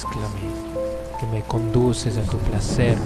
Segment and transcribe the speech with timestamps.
[0.00, 2.98] Tú, exclamé, que me conduces a tu placer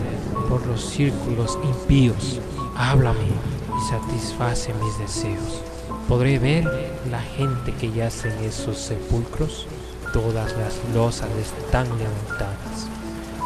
[0.49, 2.41] por los círculos impíos,
[2.77, 5.63] háblame y satisface mis deseos.
[6.09, 6.65] ¿Podré ver
[7.11, 9.67] la gente que yace en esos sepulcros?
[10.13, 12.89] Todas las losas están levantadas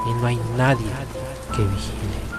[0.09, 0.93] y no hay nadie
[1.57, 2.32] que vigile.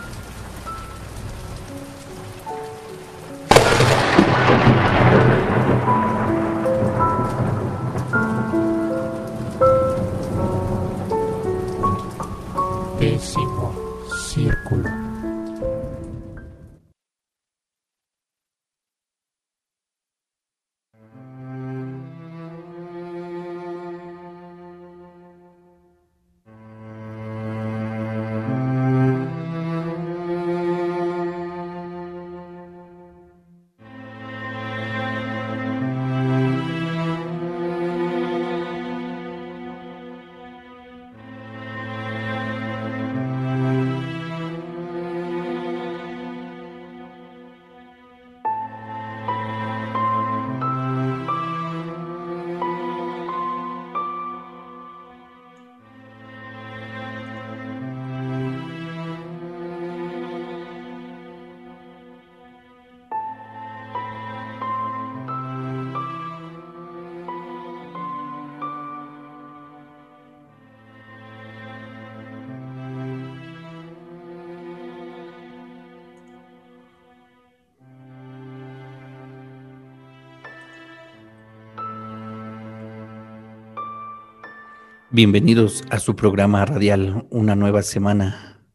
[85.16, 88.66] Bienvenidos a su programa radial, una nueva semana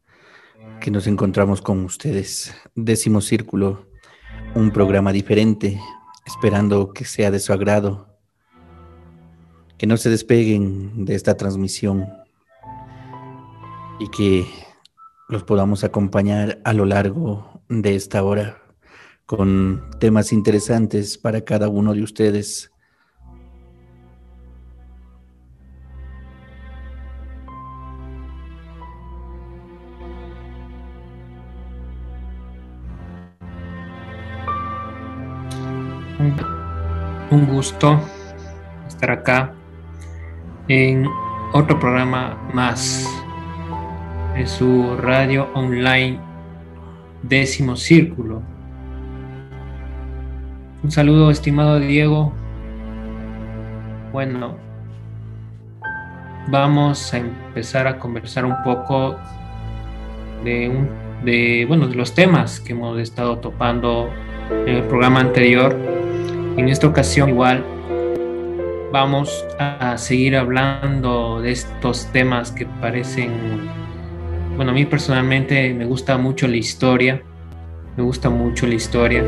[0.79, 2.55] que nos encontramos con ustedes.
[2.75, 3.87] Décimo Círculo,
[4.55, 5.81] un programa diferente,
[6.25, 8.07] esperando que sea de su agrado,
[9.77, 12.07] que no se despeguen de esta transmisión
[13.99, 14.45] y que
[15.27, 18.63] los podamos acompañar a lo largo de esta hora
[19.25, 22.71] con temas interesantes para cada uno de ustedes
[37.31, 37.99] un gusto
[38.87, 39.53] estar acá
[40.67, 41.07] en
[41.53, 43.07] otro programa más
[44.35, 46.19] de su radio online
[47.23, 48.41] décimo círculo.
[50.81, 52.33] Un saludo estimado Diego.
[54.11, 54.55] Bueno,
[56.47, 59.17] vamos a empezar a conversar un poco
[60.43, 60.89] de, un,
[61.25, 64.09] de, bueno, de los temas que hemos estado topando
[64.65, 65.98] en el programa anterior
[66.59, 67.63] en esta ocasión igual
[68.91, 73.31] vamos a seguir hablando de estos temas que parecen,
[74.57, 77.21] bueno, a mí personalmente me gusta mucho la historia,
[77.95, 79.23] me gusta mucho la historia.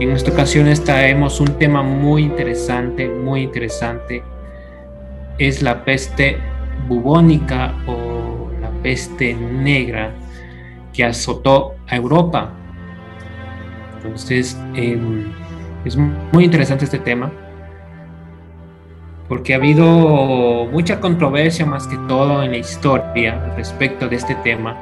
[0.00, 4.24] En esta ocasión traemos un tema muy interesante, muy interesante.
[5.38, 6.38] Es la peste
[6.88, 10.12] bubónica o la peste negra
[10.92, 12.52] que azotó a Europa.
[13.96, 14.98] Entonces, eh,
[15.84, 17.30] es muy interesante este tema
[19.28, 24.76] porque ha habido mucha controversia más que todo en la historia respecto de este tema,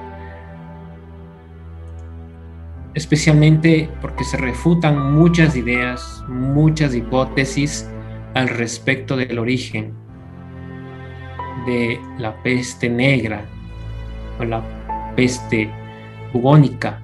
[2.95, 7.89] especialmente porque se refutan muchas ideas, muchas hipótesis
[8.35, 9.95] al respecto del origen
[11.67, 13.45] de la peste negra
[14.41, 14.63] o la
[15.15, 15.71] peste
[16.33, 17.01] bubónica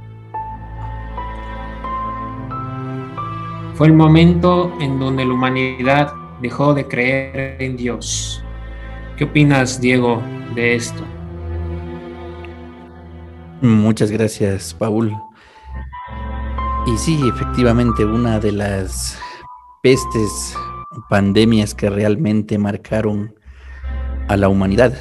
[3.79, 8.43] Fue el momento en donde la humanidad dejó de creer en Dios.
[9.17, 10.21] ¿Qué opinas, Diego,
[10.57, 11.01] de esto?
[13.61, 15.17] Muchas gracias, Paul.
[16.89, 19.17] Y sí, efectivamente, una de las
[19.81, 20.57] pestes,
[21.09, 23.33] pandemias que realmente marcaron
[24.27, 24.93] a la humanidad.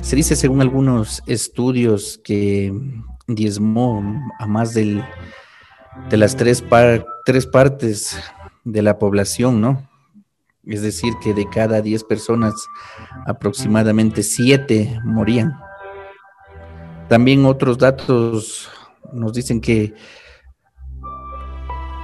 [0.00, 2.72] Se dice, según algunos estudios, que
[3.26, 4.02] diezmó
[4.38, 5.04] a más del,
[6.08, 8.18] de las tres partes tres partes
[8.64, 9.88] de la población, ¿no?
[10.66, 12.54] Es decir, que de cada diez personas,
[13.26, 15.54] aproximadamente siete morían.
[17.08, 18.70] También otros datos
[19.12, 19.94] nos dicen que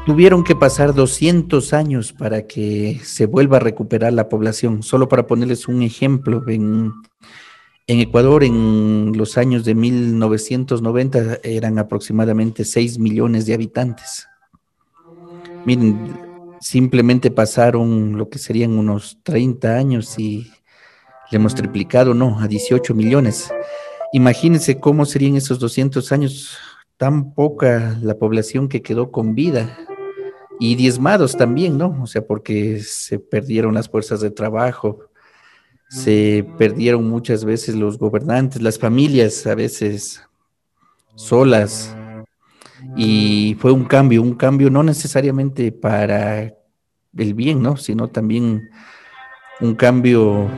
[0.05, 4.82] tuvieron que pasar 200 años para que se vuelva a recuperar la población.
[4.82, 6.93] Solo para ponerles un ejemplo, en,
[7.87, 14.30] en Ecuador en los años de 1990 eran aproximadamente 6 millones de habitantes.
[15.65, 16.17] Miren,
[16.61, 20.51] simplemente pasaron lo que serían unos 30 años y
[21.31, 23.53] Le hemos triplicado, no, a 18 millones.
[24.12, 26.59] Imagínense cómo serían esos 200 años,
[26.97, 29.79] tan poca la población que quedó con vida
[30.59, 31.97] y diezmados también, ¿no?
[32.03, 35.06] O sea, porque se perdieron las fuerzas de trabajo,
[35.89, 40.21] se perdieron muchas veces los gobernantes, las familias a veces
[41.15, 41.97] solas.
[42.97, 46.55] Y fue un cambio, un cambio no necesariamente para
[47.17, 47.77] el bien, ¿no?
[47.77, 48.71] Sino también
[49.61, 50.51] un cambio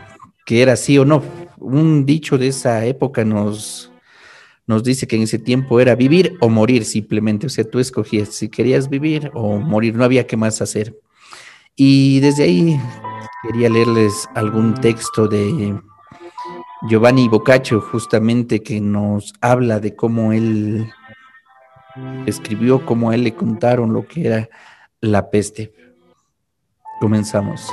[0.47, 1.23] que era sí o no.
[1.59, 3.93] Un dicho de esa época nos,
[4.67, 7.47] nos dice que en ese tiempo era vivir o morir simplemente.
[7.47, 10.97] O sea, tú escogías si querías vivir o morir, no había qué más hacer.
[11.77, 12.81] Y desde ahí
[13.43, 15.77] Quería leerles algún texto de
[16.89, 20.89] Giovanni Boccaccio, justamente que nos habla de cómo él
[22.27, 24.49] escribió, cómo a él le contaron lo que era
[25.01, 25.75] la peste.
[27.01, 27.69] Comenzamos.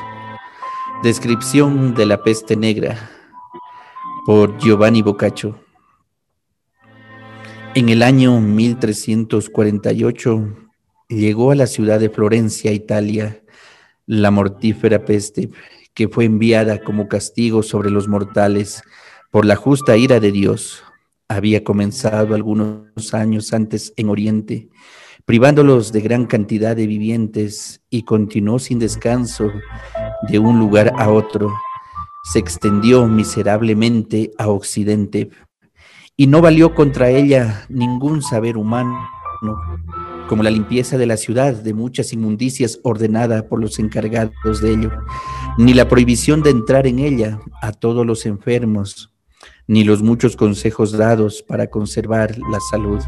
[1.03, 3.09] Descripción de la peste negra
[4.25, 5.63] por Giovanni Boccaccio.
[7.75, 10.57] En el año 1348
[11.07, 13.43] llegó a la ciudad de Florencia, Italia,
[14.05, 15.49] la mortífera peste
[15.93, 18.81] que fue enviada como castigo sobre los mortales
[19.31, 20.83] por la justa ira de Dios,
[21.29, 24.69] había comenzado algunos años antes en Oriente,
[25.25, 29.51] privándolos de gran cantidad de vivientes y continuó sin descanso
[30.27, 31.53] de un lugar a otro.
[32.33, 35.29] Se extendió miserablemente a Occidente
[36.17, 38.97] y no valió contra ella ningún saber humano
[40.27, 44.91] como la limpieza de la ciudad de muchas inmundicias ordenada por los encargados de ello,
[45.57, 49.11] ni la prohibición de entrar en ella a todos los enfermos,
[49.69, 52.99] ni los muchos consejos dados para conservar la salud.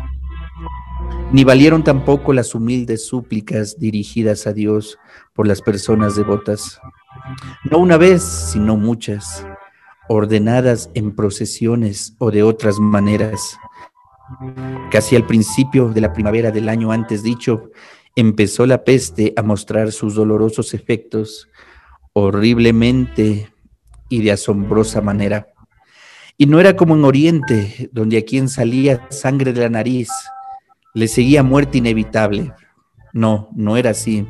[1.31, 4.99] Ni valieron tampoco las humildes súplicas dirigidas a Dios
[5.33, 6.79] por las personas devotas,
[7.69, 9.43] no una vez, sino muchas,
[10.07, 13.57] ordenadas en procesiones o de otras maneras,
[14.91, 17.71] Casi al principio de la primavera del año antes dicho,
[18.15, 21.49] empezó la peste a mostrar sus dolorosos efectos
[22.13, 23.51] horriblemente
[24.09, 25.47] y de asombrosa manera.
[26.41, 30.09] Y no era como en Oriente, donde a quien salía sangre de la nariz
[30.95, 32.51] le seguía muerte inevitable.
[33.13, 34.25] No, no era así,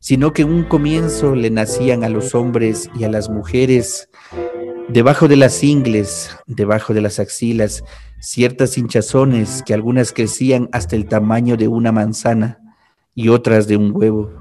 [0.00, 4.08] sino que en un comienzo le nacían a los hombres y a las mujeres
[4.88, 7.84] debajo de las ingles, debajo de las axilas,
[8.20, 12.58] ciertas hinchazones que algunas crecían hasta el tamaño de una manzana
[13.14, 14.32] y otras de un huevo,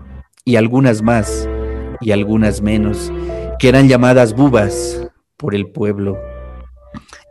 [0.46, 1.50] y algunas más
[2.00, 3.12] y algunas menos,
[3.60, 5.06] que eran llamadas bubas
[5.36, 6.18] por el pueblo.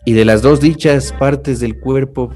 [0.06, 2.30] Y de las dos dichas partes del cuerpo,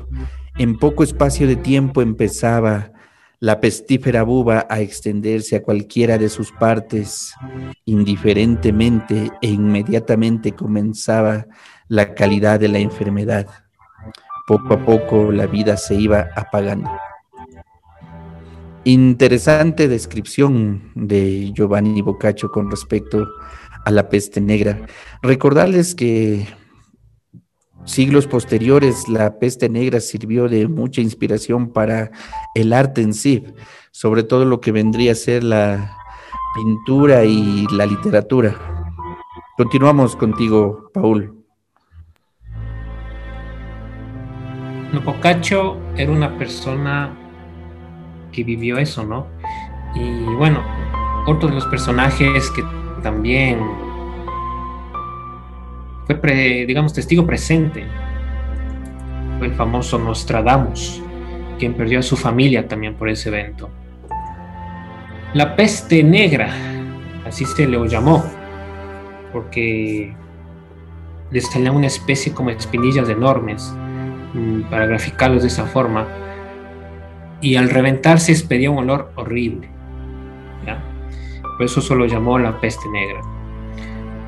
[0.58, 2.92] en poco espacio de tiempo empezaba
[3.38, 7.32] la pestífera buba a extenderse a cualquiera de sus partes,
[7.86, 11.46] indiferentemente e inmediatamente comenzaba
[11.88, 13.46] la calidad de la enfermedad
[14.50, 16.90] poco a poco la vida se iba apagando.
[18.82, 23.28] Interesante descripción de Giovanni Boccaccio con respecto
[23.84, 24.86] a la peste negra.
[25.22, 26.48] Recordarles que
[27.84, 32.10] siglos posteriores la peste negra sirvió de mucha inspiración para
[32.54, 33.44] el arte en sí,
[33.90, 35.96] sobre todo lo que vendría a ser la
[36.54, 38.56] pintura y la literatura.
[39.56, 41.36] Continuamos contigo, Paul.
[45.04, 47.16] Boccaccio era una persona
[48.32, 49.26] que vivió eso, ¿no?
[49.94, 50.62] Y bueno,
[51.26, 52.64] otro de los personajes que
[53.02, 53.60] también
[56.14, 57.84] digamos, testigo presente
[59.38, 61.02] fue el famoso Nostradamus,
[61.58, 63.70] quien perdió a su familia también por ese evento.
[65.34, 66.50] La peste negra,
[67.26, 68.24] así se le llamó,
[69.32, 70.14] porque
[71.30, 73.72] le salían una especie como espinillas enormes
[74.32, 76.06] Mm, para graficarlos de esa forma.
[77.40, 79.68] Y al reventarse expedía un olor horrible.
[81.56, 83.20] Por eso se lo llamó la peste negra.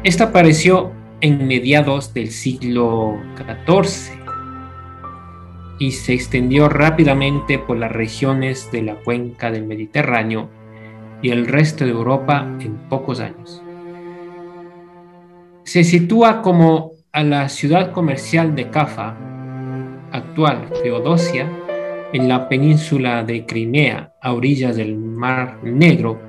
[0.04, 4.20] Esta apareció en mediados del siglo XIV
[5.78, 10.50] y se extendió rápidamente por las regiones de la cuenca del Mediterráneo
[11.22, 13.62] y el resto de Europa en pocos años.
[15.62, 19.16] Se sitúa como a la ciudad comercial de Cafa,
[20.10, 21.48] actual Feodosia,
[22.12, 26.20] en la península de Crimea, a orillas del Mar Negro,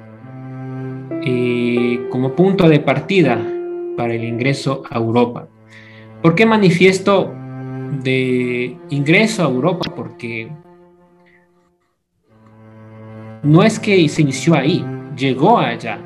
[1.26, 3.53] eh, como punto de partida
[3.96, 5.48] para el ingreso a Europa.
[6.22, 7.34] ¿Por qué manifiesto
[8.04, 9.92] de ingreso a Europa?
[9.96, 10.50] Porque
[13.44, 14.86] no es que se inició ahí,
[15.18, 16.00] llegó allá.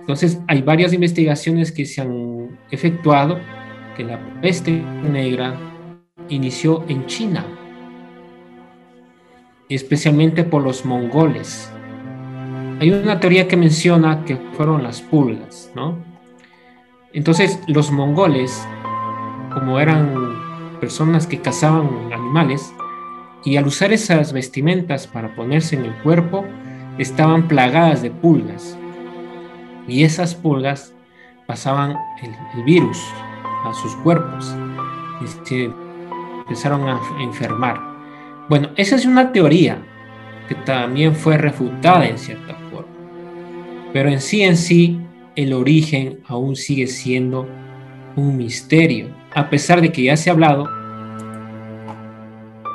[0.00, 3.38] Entonces hay varias investigaciones que se han efectuado
[3.96, 5.54] que la peste negra
[6.28, 7.44] inició en China,
[9.68, 11.70] especialmente por los mongoles.
[12.80, 16.15] Hay una teoría que menciona que fueron las pulgas, ¿no?
[17.16, 18.68] Entonces los mongoles,
[19.54, 20.36] como eran
[20.80, 22.74] personas que cazaban animales,
[23.42, 26.44] y al usar esas vestimentas para ponerse en el cuerpo,
[26.98, 28.76] estaban plagadas de pulgas.
[29.88, 30.92] Y esas pulgas
[31.46, 33.02] pasaban el, virus
[33.64, 34.54] a sus cuerpos
[35.22, 35.70] y se
[36.40, 37.80] empezaron a enfermar.
[38.50, 39.78] Bueno, esa es una teoría
[40.48, 42.92] que también fue refutada en cierta forma.
[43.94, 45.00] Pero en sí, en sí,
[45.36, 47.46] el origen aún sigue siendo
[48.16, 50.68] un misterio, a pesar de que ya se ha hablado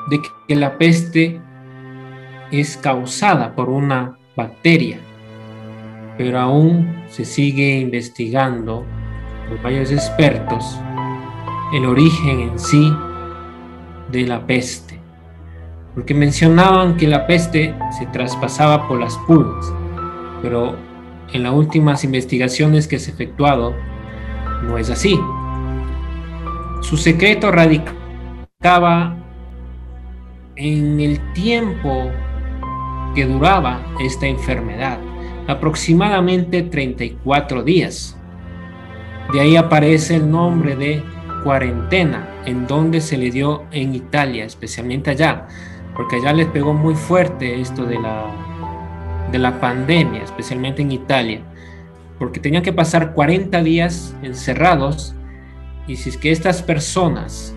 [0.09, 1.41] de que la peste
[2.51, 4.99] es causada por una bacteria,
[6.17, 8.85] pero aún se sigue investigando
[9.49, 10.79] por varios expertos
[11.73, 12.93] el origen en sí
[14.11, 14.99] de la peste,
[15.95, 19.73] porque mencionaban que la peste se traspasaba por las pulgas,
[20.41, 20.90] pero
[21.33, 23.75] en las últimas investigaciones que se efectuado
[24.63, 25.19] no es así.
[26.81, 29.15] Su secreto radicaba
[30.55, 32.11] en el tiempo
[33.15, 34.99] que duraba esta enfermedad,
[35.47, 38.17] aproximadamente 34 días.
[39.33, 41.03] De ahí aparece el nombre de
[41.43, 45.47] cuarentena, en donde se le dio en Italia, especialmente allá,
[45.95, 48.50] porque allá les pegó muy fuerte esto de la,
[49.31, 51.41] de la pandemia, especialmente en Italia,
[52.19, 55.15] porque tenían que pasar 40 días encerrados
[55.87, 57.55] y si es que estas personas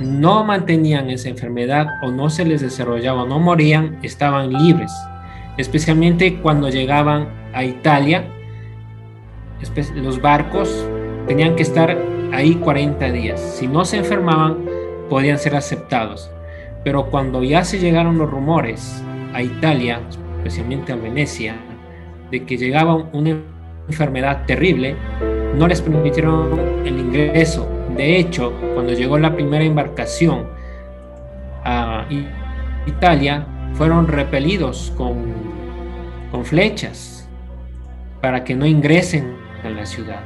[0.00, 4.92] no mantenían esa enfermedad o no se les desarrollaba o no morían, estaban libres,
[5.56, 8.28] especialmente cuando llegaban a Italia,
[9.94, 10.86] los barcos
[11.26, 11.96] tenían que estar
[12.32, 13.40] ahí 40 días.
[13.40, 14.58] Si no se enfermaban,
[15.08, 16.30] podían ser aceptados.
[16.84, 20.00] Pero cuando ya se llegaron los rumores a Italia,
[20.46, 21.56] especialmente a Venecia,
[22.30, 23.36] de que llegaba una
[23.88, 24.96] enfermedad terrible,
[25.56, 30.46] no les permitieron el ingreso de hecho, cuando llegó la primera embarcación
[31.64, 32.06] a
[32.86, 35.16] Italia, fueron repelidos con,
[36.30, 37.28] con flechas
[38.20, 39.34] para que no ingresen
[39.64, 40.20] a la ciudad.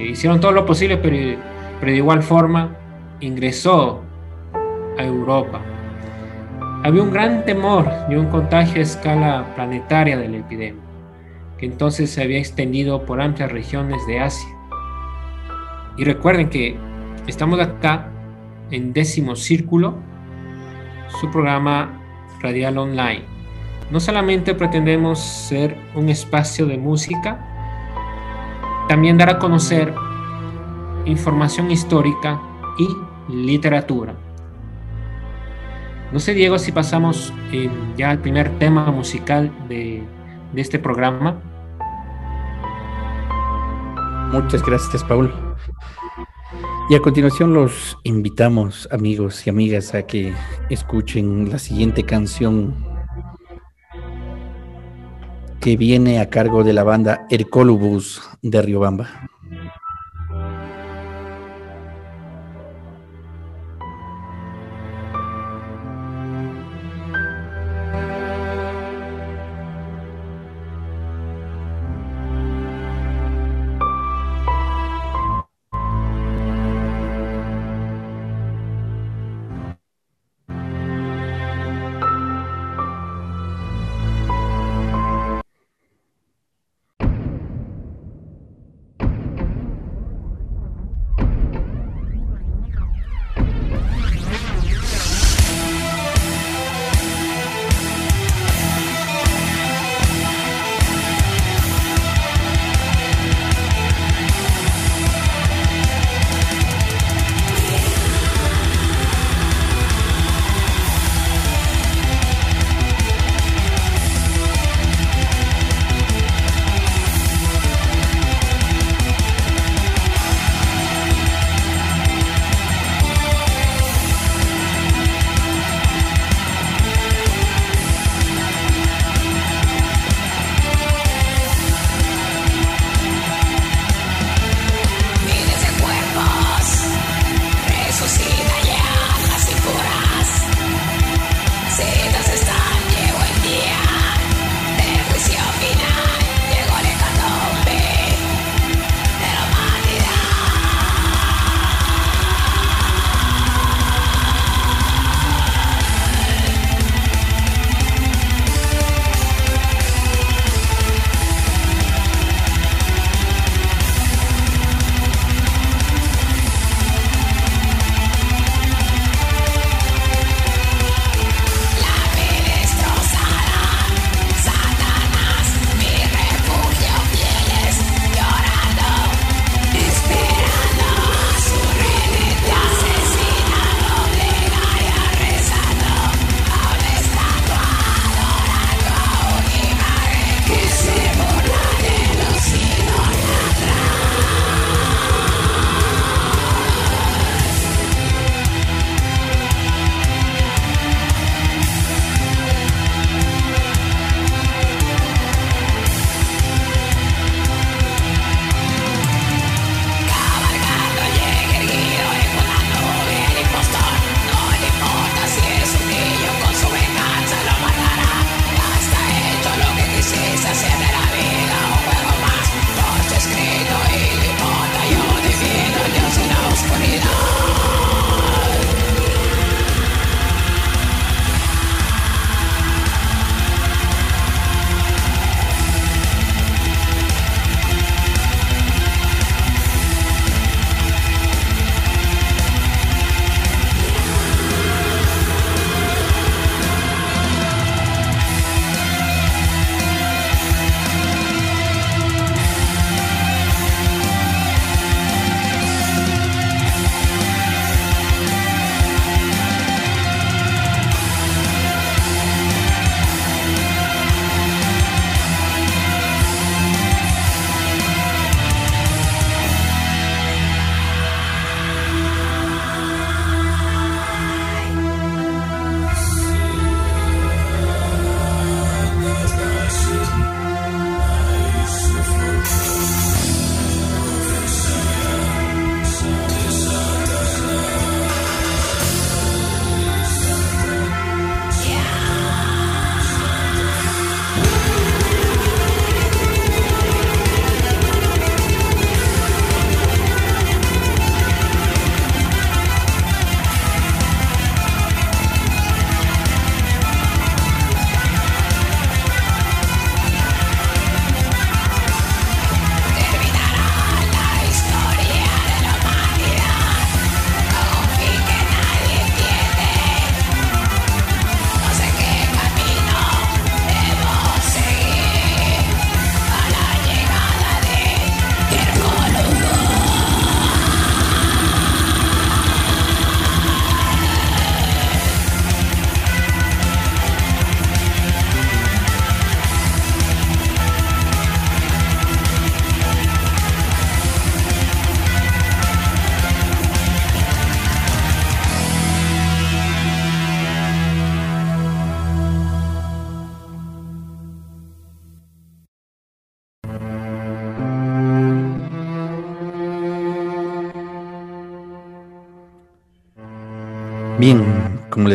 [0.00, 1.38] hicieron todo lo posible, pero,
[1.78, 2.74] pero de igual forma
[3.20, 4.02] ingresó
[4.98, 5.60] a Europa.
[6.86, 10.84] Había un gran temor de un contagio a escala planetaria de la epidemia,
[11.58, 14.48] que entonces se había extendido por amplias regiones de Asia.
[15.96, 16.78] Y recuerden que
[17.26, 18.08] estamos acá
[18.70, 19.96] en décimo círculo,
[21.20, 22.00] su programa
[22.40, 23.24] radial online.
[23.90, 27.44] No solamente pretendemos ser un espacio de música,
[28.88, 29.92] también dar a conocer
[31.04, 32.40] información histórica
[32.78, 34.14] y literatura.
[36.12, 37.32] No sé, Diego, si pasamos
[37.96, 40.02] ya al primer tema musical de,
[40.52, 41.40] de este programa.
[44.32, 45.32] Muchas gracias, Paul.
[46.88, 50.32] Y a continuación los invitamos, amigos y amigas, a que
[50.70, 52.74] escuchen la siguiente canción
[55.60, 59.28] que viene a cargo de la banda Hercolubus de Riobamba.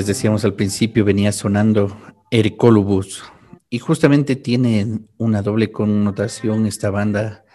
[0.02, 1.96] Les decíamos al principio, venía sonando
[2.32, 3.24] Ericolubus
[3.70, 7.46] y justamente tiene una doble connotación esta banda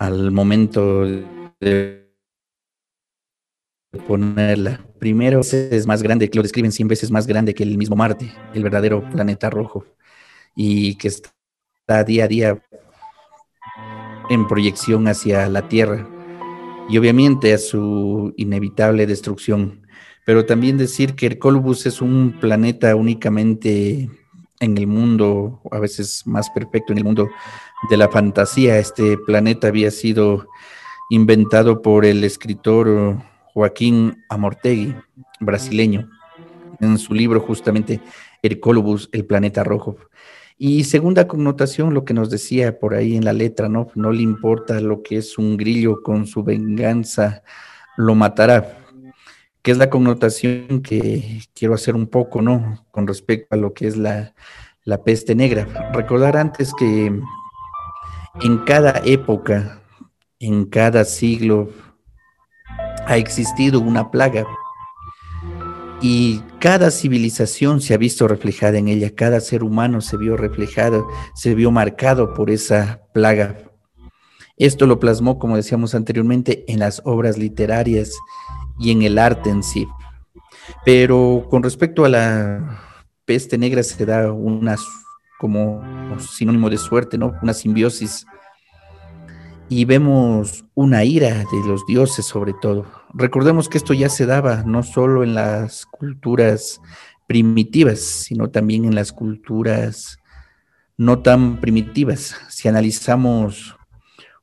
[0.00, 1.04] al momento
[1.60, 2.10] de
[4.08, 4.84] ponerla.
[4.98, 8.34] Primero, es más grande, que lo describen 100 veces más grande que el mismo Marte,
[8.54, 9.84] el verdadero planeta rojo,
[10.56, 12.62] y que está día a día
[14.30, 16.08] en proyección hacia la Tierra
[16.88, 19.86] y obviamente a su inevitable destrucción
[20.28, 21.38] pero también decir que el
[21.86, 24.10] es un planeta únicamente
[24.60, 27.30] en el mundo, a veces más perfecto en el mundo
[27.88, 28.78] de la fantasía.
[28.78, 30.46] Este planeta había sido
[31.08, 33.16] inventado por el escritor
[33.54, 34.94] Joaquín Amortegui,
[35.40, 36.10] brasileño,
[36.78, 37.98] en su libro justamente
[38.42, 38.60] El
[39.12, 39.96] el planeta rojo.
[40.58, 43.86] Y segunda connotación, lo que nos decía por ahí en la letra, ¿no?
[43.94, 47.42] No le importa lo que es un grillo con su venganza,
[47.96, 48.77] lo matará
[49.62, 52.86] que es la connotación que quiero hacer un poco, ¿no?
[52.90, 54.34] Con respecto a lo que es la,
[54.84, 55.90] la peste negra.
[55.92, 57.06] Recordar antes que
[58.40, 59.82] en cada época,
[60.38, 61.70] en cada siglo,
[63.06, 64.46] ha existido una plaga
[66.00, 71.08] y cada civilización se ha visto reflejada en ella, cada ser humano se vio reflejado,
[71.34, 73.56] se vio marcado por esa plaga.
[74.56, 78.12] Esto lo plasmó, como decíamos anteriormente, en las obras literarias
[78.78, 79.86] y en el arte en sí.
[80.84, 82.80] Pero con respecto a la
[83.24, 84.76] peste negra se da una
[85.38, 85.82] como
[86.18, 87.34] sinónimo de suerte, ¿no?
[87.42, 88.26] Una simbiosis.
[89.68, 92.86] Y vemos una ira de los dioses sobre todo.
[93.14, 96.80] Recordemos que esto ya se daba no solo en las culturas
[97.26, 100.18] primitivas, sino también en las culturas
[100.96, 102.34] no tan primitivas.
[102.48, 103.76] Si analizamos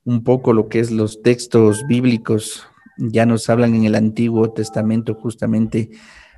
[0.04, 5.16] un poco lo que es los textos bíblicos, ya nos hablan en el Antiguo Testamento
[5.16, 5.92] justamente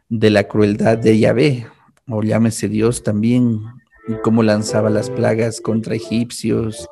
[0.09, 1.67] de la crueldad de Yahvé,
[2.07, 3.61] o llámese Dios también,
[4.07, 6.87] y cómo lanzaba las plagas contra egipcios,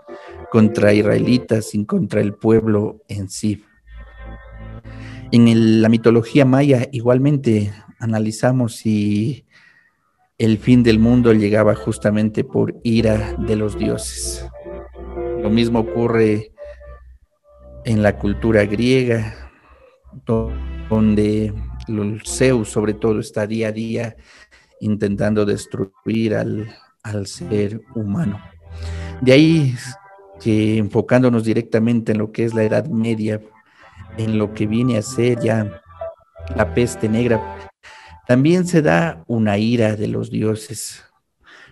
[0.51, 3.63] contra israelitas y contra el pueblo en sí.
[5.31, 9.45] En la mitología maya igualmente analizamos si
[10.37, 14.45] el fin del mundo llegaba justamente por ira de los dioses.
[15.41, 16.51] Lo mismo ocurre
[17.85, 19.44] en la cultura griega,
[20.25, 21.53] donde
[21.87, 24.15] el Zeus sobre todo está día a día
[24.79, 26.73] intentando destruir al,
[27.03, 28.41] al ser humano.
[29.21, 29.75] De ahí
[30.41, 33.41] que enfocándonos directamente en lo que es la Edad Media,
[34.17, 35.81] en lo que viene a ser ya
[36.55, 37.69] la peste negra,
[38.27, 41.03] también se da una ira de los dioses.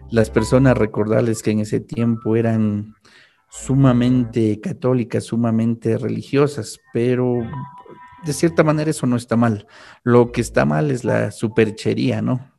[0.09, 2.95] Las personas recordarles que en ese tiempo eran
[3.49, 7.41] sumamente católicas, sumamente religiosas, pero
[8.25, 9.67] de cierta manera eso no está mal.
[10.03, 12.51] Lo que está mal es la superchería, ¿no?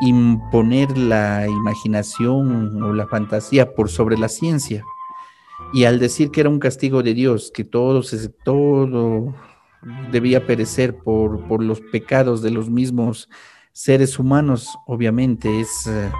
[0.00, 4.84] Imponer la imaginación o la fantasía por sobre la ciencia.
[5.72, 8.02] Y al decir que era un castigo de Dios, que todo,
[8.44, 9.34] todo
[10.12, 13.28] debía perecer por, por los pecados de los mismos
[13.72, 16.10] seres humanos, obviamente es eh,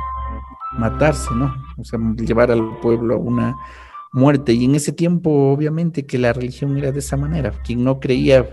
[0.79, 1.55] matarse, ¿no?
[1.77, 3.57] O sea, llevar al pueblo a una
[4.13, 4.53] muerte.
[4.53, 7.53] Y en ese tiempo, obviamente, que la religión era de esa manera.
[7.65, 8.49] Quien no creía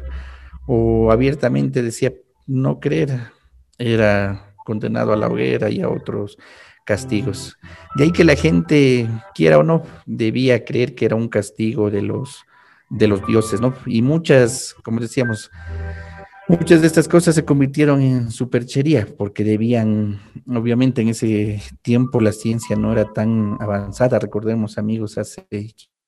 [0.68, 2.14] o abiertamente decía
[2.48, 3.32] no creer,
[3.78, 6.38] era condenado a la hoguera y a otros
[6.86, 7.58] castigos.
[7.96, 12.02] De ahí que la gente, quiera o no, debía creer que era un castigo de
[12.02, 12.46] los,
[12.90, 13.74] de los dioses, ¿no?
[13.86, 15.52] Y muchas, como decíamos,
[16.48, 22.32] Muchas de estas cosas se convirtieron en superchería porque debían, obviamente en ese tiempo la
[22.32, 25.48] ciencia no era tan avanzada, recordemos amigos, hace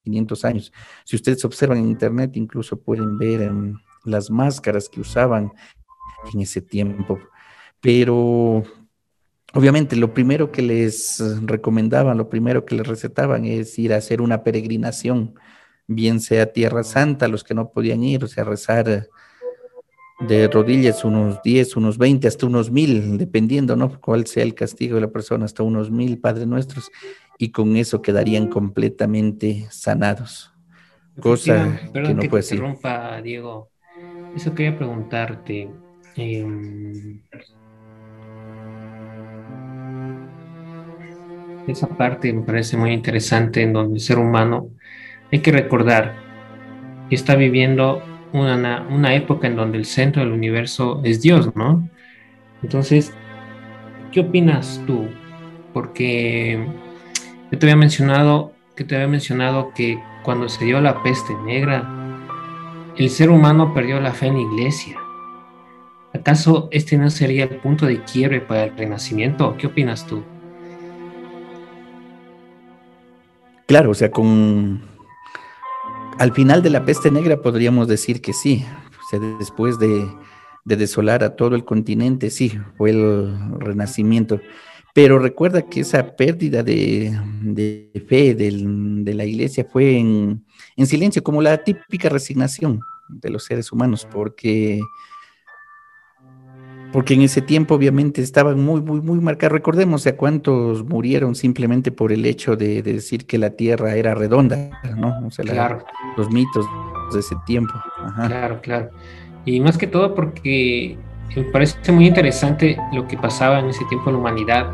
[0.04, 0.72] 500 años.
[1.06, 3.52] Si ustedes observan en internet, incluso pueden ver
[4.06, 5.52] las máscaras que usaban
[6.32, 7.18] en ese tiempo.
[7.82, 8.64] Pero
[9.56, 14.22] obviamente lo primero que les recomendaban, lo primero que les recetaban es ir a hacer
[14.22, 15.34] una peregrinación,
[15.88, 19.08] bien sea Tierra Santa, los que no podían ir, o sea, rezar
[20.20, 24.00] de rodillas unos 10, unos 20, hasta unos mil, dependiendo, ¿no?
[24.02, 26.92] Cuál sea el castigo de la persona, hasta unos mil Padres Nuestros,
[27.38, 30.52] y con eso quedarían completamente sanados.
[31.20, 32.58] Cosa que no que puede ser.
[32.58, 33.70] interrumpa, Diego.
[34.36, 35.70] Eso quería preguntarte.
[36.16, 37.22] Em,
[41.68, 44.70] esa parte me parece muy interesante en donde el ser humano
[45.32, 46.16] hay que recordar
[47.10, 48.02] que está viviendo
[48.34, 51.88] una, una época en donde el centro del universo es Dios, ¿no?
[52.64, 53.14] Entonces,
[54.12, 55.08] ¿qué opinas tú?
[55.74, 56.68] Porque
[57.52, 61.90] yo te había mencionado que te había mencionado que cuando se dio la peste negra,
[62.96, 64.98] el ser humano perdió la fe en la iglesia.
[66.14, 69.56] ¿Acaso este no sería el punto de quiebre para el renacimiento?
[69.58, 70.24] ¿Qué opinas tú?
[73.66, 74.82] Claro, o sea, con
[76.20, 78.66] al final de la peste negra podríamos decir que sí.
[79.40, 80.06] Después de,
[80.66, 84.42] desolar a todo el continente, sí, fue el renacimiento.
[84.94, 87.18] Pero recuerda que esa pérdida de,
[88.08, 90.44] fe de la iglesia fue en
[90.86, 94.82] silencio, como la típica resignación de los seres humanos, porque
[96.92, 99.54] porque en ese tiempo obviamente estaban muy, muy, muy marcados.
[99.54, 104.82] Recordemos a cuántos murieron simplemente por el hecho de, decir que la Tierra era redonda,
[104.96, 105.14] ¿no?
[105.26, 105.86] O sea, claro.
[106.16, 106.66] los mitos
[107.14, 107.74] de ese tiempo.
[108.28, 108.90] Claro, claro.
[109.46, 110.98] Y más que todo porque
[111.36, 114.72] me parece muy interesante lo que pasaba en ese tiempo en la humanidad.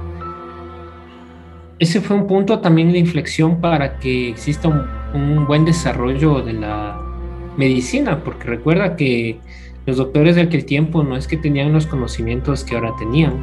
[1.79, 4.69] Ese fue un punto también de inflexión para que exista
[5.13, 6.99] un buen desarrollo de la
[7.57, 9.39] medicina, porque recuerda que
[9.85, 13.33] los doctores de aquel tiempo no es que tenían los conocimientos que ahora tenían.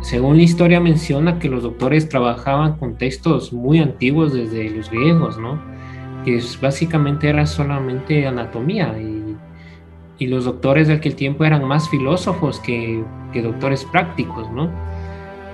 [0.00, 5.38] Según la historia menciona que los doctores trabajaban con textos muy antiguos desde los griegos,
[5.38, 5.60] ¿no?
[6.24, 9.22] Que básicamente era solamente anatomía y,
[10.24, 13.02] los doctores de aquel tiempo eran más filósofos que,
[13.34, 14.70] doctores prácticos, ¿no?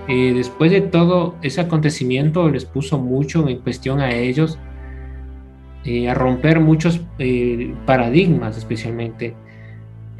[0.09, 4.59] Eh, después de todo ese acontecimiento les puso mucho en cuestión a ellos,
[5.85, 9.35] eh, a romper muchos eh, paradigmas especialmente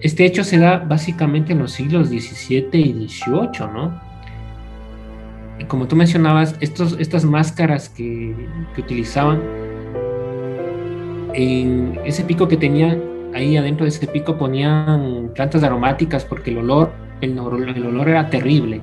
[0.01, 4.01] este hecho se da básicamente en los siglos XVII y XVIII, ¿no?
[5.67, 8.35] Como tú mencionabas, estos, estas máscaras que,
[8.79, 9.43] utilizaban,
[11.35, 13.03] en ese pico que tenían,
[13.35, 18.31] ahí adentro de ese pico ponían plantas aromáticas porque el olor, el, el olor era
[18.31, 18.81] terrible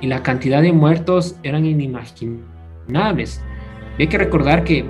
[0.00, 3.42] y la cantidad de muertos eran inimaginables.
[3.98, 4.84] Y hay que recordar que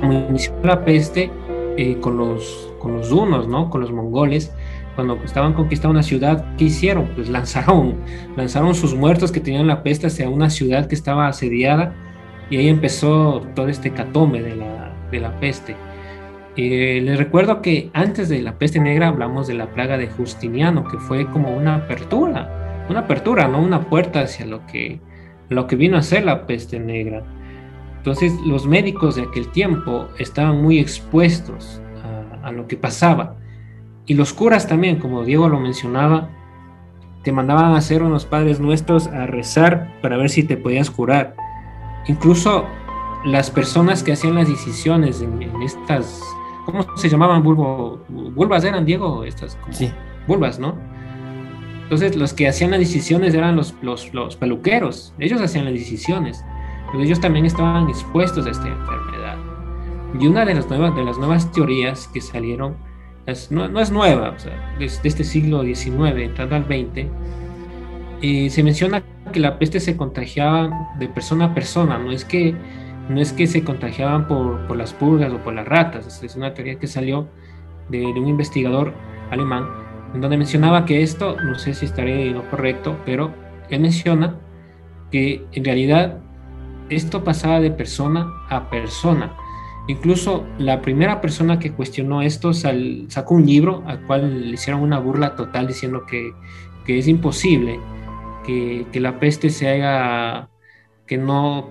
[0.00, 1.30] como inició la peste
[1.76, 3.70] eh, con los con los dunos, ¿no?
[3.70, 4.54] Con los mongoles,
[4.94, 7.08] cuando estaban conquistando una ciudad, ¿qué hicieron?
[7.16, 7.96] Pues lanzaron,
[8.36, 11.94] lanzaron sus muertos que tenían la peste hacia una ciudad que estaba asediada
[12.50, 15.74] y ahí empezó todo este catome de la, de la peste.
[16.56, 20.84] Eh, les recuerdo que antes de la peste negra hablamos de la plaga de Justiniano,
[20.84, 25.00] que fue como una apertura, una apertura, no una puerta hacia lo que,
[25.48, 27.24] lo que vino a ser la peste negra.
[27.96, 31.80] Entonces los médicos de aquel tiempo estaban muy expuestos
[32.44, 33.36] a lo que pasaba.
[34.06, 36.28] Y los curas también, como Diego lo mencionaba,
[37.22, 41.34] te mandaban a hacer unos padres nuestros a rezar para ver si te podías curar.
[42.06, 42.66] Incluso
[43.24, 46.22] las personas que hacían las decisiones en, estas,
[46.66, 47.42] ¿cómo se llamaban?
[47.42, 49.90] Bulbo, bulbas eran, Diego, estas como sí.
[50.28, 50.76] bulbas, ¿no?
[51.84, 56.44] Entonces los que hacían las decisiones eran los, los, los peluqueros, ellos hacían las decisiones,
[56.90, 59.53] pero ellos también estaban expuestos a esta enfermedad.
[60.18, 62.76] Y una de las nuevas, de las nuevas teorías que salieron,
[63.50, 67.08] no, es nueva, o desde este siglo XIX, entrando al XX,
[68.22, 72.54] eh, se menciona que la peste se contagiaba de persona a persona, no es que,
[73.08, 76.54] no es que se contagiaban por, por las pulgas o por las ratas, es una
[76.54, 77.28] teoría que salió
[77.88, 78.94] de, de un investigador
[79.30, 79.66] alemán,
[80.14, 83.32] en donde mencionaba que esto, no sé si estaré en lo correcto, pero
[83.68, 84.36] él menciona
[85.10, 86.18] que en realidad
[86.88, 89.32] esto pasaba de persona a persona
[89.86, 94.98] Incluso la primera persona que cuestionó esto sacó un libro al cual le hicieron una
[94.98, 96.32] burla total diciendo que,
[96.86, 97.78] es imposible
[98.46, 100.48] que, la peste se haga,
[101.06, 101.68] que no,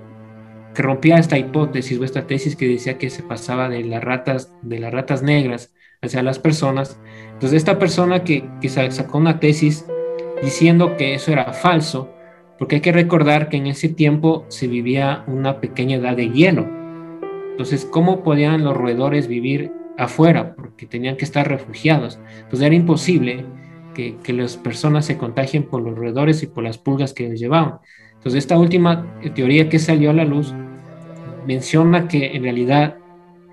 [0.76, 4.54] que rompía esta hipótesis o esta tesis que decía que se pasaba de las ratas,
[4.62, 5.74] de las ratas negras
[6.04, 7.00] hacia las personas.
[7.34, 9.88] Entonces esta persona que, que sacó una tesis
[10.44, 12.14] diciendo que eso era falso,
[12.60, 16.83] porque hay que recordar que en ese tiempo se vivía una pequeña edad de hielo
[17.54, 20.56] entonces, ¿cómo podían los roedores vivir afuera?
[20.56, 22.20] Porque tenían que estar refugiados.
[22.40, 23.46] Entonces era imposible
[23.94, 27.76] que, las personas se contagien por los roedores y por las pulgas que les llevaban.
[28.14, 30.52] Entonces esta última teoría que salió a la luz
[31.46, 32.98] menciona que en realidad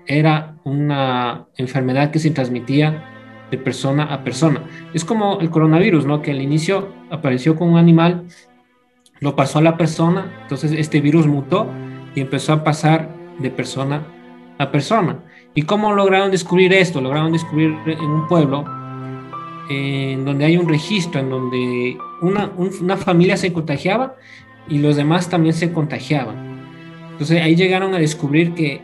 [0.07, 3.05] era una enfermedad que se transmitía
[3.51, 4.63] de persona a persona.
[4.95, 6.23] Es como el coronavirus, ¿no?
[6.23, 8.25] Que al inicio apareció con un animal,
[9.19, 11.67] lo pasó a la persona, entonces este virus mutó
[12.15, 14.05] y empezó a pasar de persona
[14.57, 15.19] a persona.
[15.53, 17.01] ¿Y cómo lograron descubrir esto?
[17.01, 18.65] Lograron descubrir en un pueblo
[19.69, 24.15] en donde hay un registro, en donde una, una familia se contagiaba
[24.67, 26.51] y los demás también se contagiaban.
[27.11, 28.81] Entonces ahí llegaron a descubrir que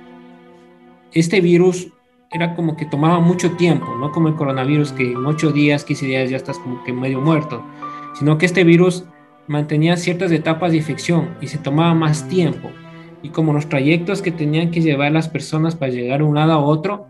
[1.12, 1.90] este virus
[2.32, 6.06] era como que tomaba mucho tiempo, no como el coronavirus que en 8 días, 15
[6.06, 7.64] días ya estás como que medio muerto,
[8.14, 9.06] sino que este virus
[9.48, 12.70] mantenía ciertas etapas de infección y se tomaba más tiempo
[13.24, 16.54] y como los trayectos que tenían que llevar las personas para llegar de un lado
[16.54, 17.08] a otro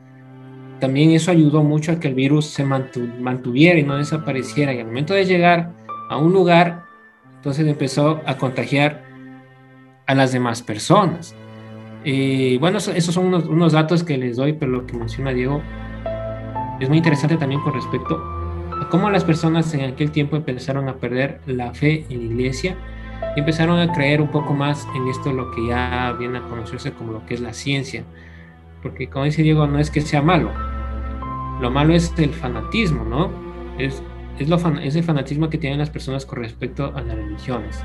[0.79, 4.73] también eso ayudó mucho a que el virus se mantuviera y no desapareciera.
[4.73, 5.71] Y al momento de llegar
[6.09, 6.83] a un lugar,
[7.35, 9.03] entonces empezó a contagiar
[10.05, 11.35] a las demás personas.
[12.03, 15.61] Y bueno, esos son unos, unos, datos que les doy, pero lo que menciona Diego
[16.79, 18.15] es muy interesante también con respecto
[18.79, 22.77] a cómo las personas en aquel tiempo empezaron a perder la fe en la iglesia
[23.39, 27.11] empezaron a creer un poco más en esto, lo que ya viene a conocerse como
[27.11, 28.03] lo que es la ciencia.
[28.81, 30.51] Porque como dice Diego, no es que sea malo,
[31.61, 33.31] lo malo es el fanatismo, ¿no?
[33.77, 34.01] Es,
[34.39, 37.83] es, lo, es el fanatismo que tienen las personas con respecto a las religiones.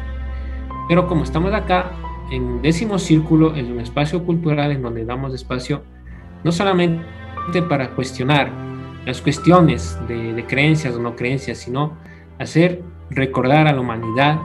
[0.88, 1.90] Pero como estamos acá
[2.30, 5.82] en décimo círculo, en un espacio cultural en donde damos espacio
[6.44, 7.02] no solamente
[7.68, 8.50] para cuestionar
[9.04, 11.96] las cuestiones de creencias o no creencias, sino
[12.38, 14.38] hacer recordar a la humanidad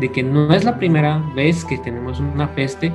[0.00, 2.92] de que no es la primera vez que tenemos una peste.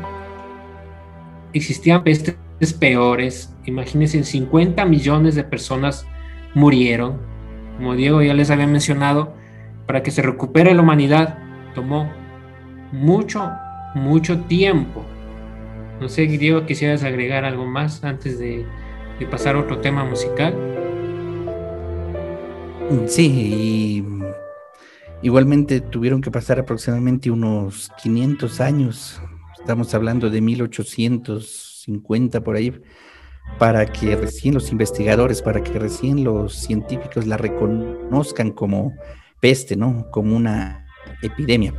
[1.54, 2.36] Existían pestes
[2.80, 3.54] peores.
[3.66, 6.08] Imagínense, 50 millones de personas
[6.54, 7.18] murieron.
[7.78, 9.34] Como Diego ya les había mencionado,
[9.86, 11.38] para que se recupere la humanidad
[11.74, 12.10] tomó
[12.92, 13.52] mucho,
[13.96, 15.04] mucho tiempo.
[16.00, 18.66] No sé, Diego, quisieras agregar algo más antes de,
[19.20, 20.56] de pasar a otro tema musical.
[23.08, 24.23] Sí, y
[25.24, 29.22] igualmente tuvieron que pasar aproximadamente unos 500 años.
[29.58, 32.80] Estamos hablando de 1850 por ahí,
[33.58, 38.94] para que recién los investigadores, para que recién los científicos la reconozcan como
[39.40, 40.10] peste, ¿no?
[40.12, 40.86] Como una
[41.22, 41.74] epidemia.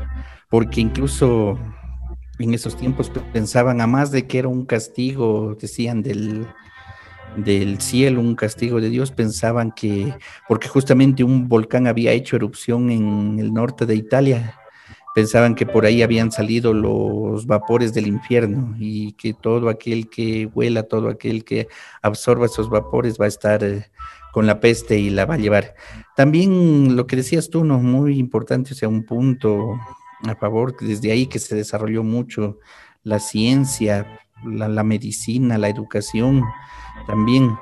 [0.51, 1.59] Porque incluso
[2.39, 6.47] en esos tiempos pensaban, a más de que era un castigo, decían, del,
[7.37, 10.15] del cielo, un castigo de Dios, pensaban que,
[10.49, 14.59] porque justamente un volcán había hecho erupción en el norte de Italia,
[15.15, 20.47] pensaban que por ahí habían salido los vapores del infierno y que todo aquel que
[20.53, 21.69] huela, todo aquel que
[22.03, 23.87] absorba esos vapores va a estar eh,
[24.33, 25.77] con la peste y la va a llevar.
[26.17, 27.79] También lo que decías tú, ¿no?
[27.79, 29.79] Muy importante, o sea, un punto
[30.25, 32.59] a favor, desde ahí que se desarrolló mucho
[33.05, 36.43] la ciencia, la, la medicina, la educación,
[37.07, 37.57] también,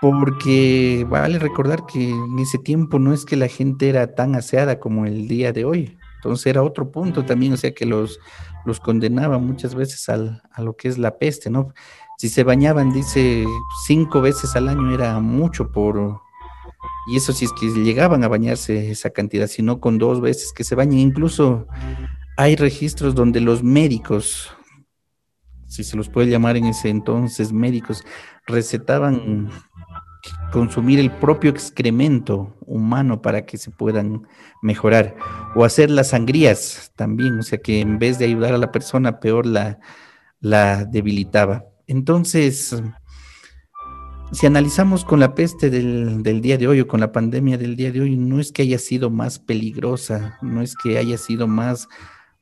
[0.00, 4.78] porque vale recordar que en ese tiempo no es que la gente era tan aseada
[4.80, 5.98] como el día de hoy.
[6.16, 8.18] Entonces era otro punto también, o sea que los,
[8.64, 11.74] los condenaba muchas veces al, a lo que es la peste, ¿no?
[12.16, 13.44] Si se bañaban, dice,
[13.86, 16.20] cinco veces al año era mucho por...
[17.06, 20.64] Y eso si es que llegaban a bañarse esa cantidad, sino con dos veces que
[20.64, 21.00] se bañen.
[21.00, 21.66] Incluso
[22.36, 24.50] hay registros donde los médicos,
[25.74, 28.04] si se los puede llamar en ese entonces médicos,
[28.46, 29.50] recetaban
[30.52, 34.22] consumir el propio excremento humano para que se puedan
[34.62, 35.16] mejorar
[35.56, 39.18] o hacer las sangrías también, o sea que en vez de ayudar a la persona
[39.18, 39.80] peor la,
[40.38, 41.64] la debilitaba.
[41.88, 42.80] Entonces,
[44.30, 47.74] si analizamos con la peste del, del, día de hoy o con la pandemia del
[47.74, 51.48] día de hoy, no es que haya sido más peligrosa, no es que haya sido
[51.48, 51.88] más,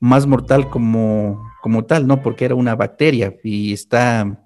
[0.03, 4.43] más mortal como, como tal, no, porque era una bacteria y está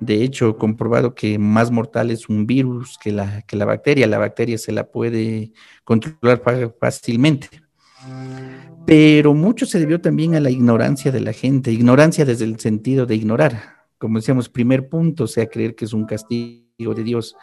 [0.00, 4.06] de hecho, comprobado que más mortal es un virus que la, que la bacteria.
[4.06, 5.52] La bacteria se la puede
[5.84, 6.42] controlar
[6.80, 7.48] fácilmente.
[8.86, 13.04] Pero mucho se debió también a la ignorancia de la gente, ignorancia desde el sentido
[13.04, 13.84] de ignorar.
[13.98, 17.36] Como decíamos, primer punto, o sea, creer que es un castigo de Dios.